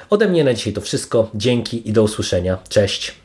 Ode 0.09 0.27
mnie 0.27 0.43
na 0.43 0.53
dzisiaj 0.53 0.73
to 0.73 0.81
wszystko. 0.81 1.29
Dzięki 1.33 1.89
i 1.89 1.93
do 1.93 2.03
usłyszenia. 2.03 2.57
Cześć. 2.69 3.24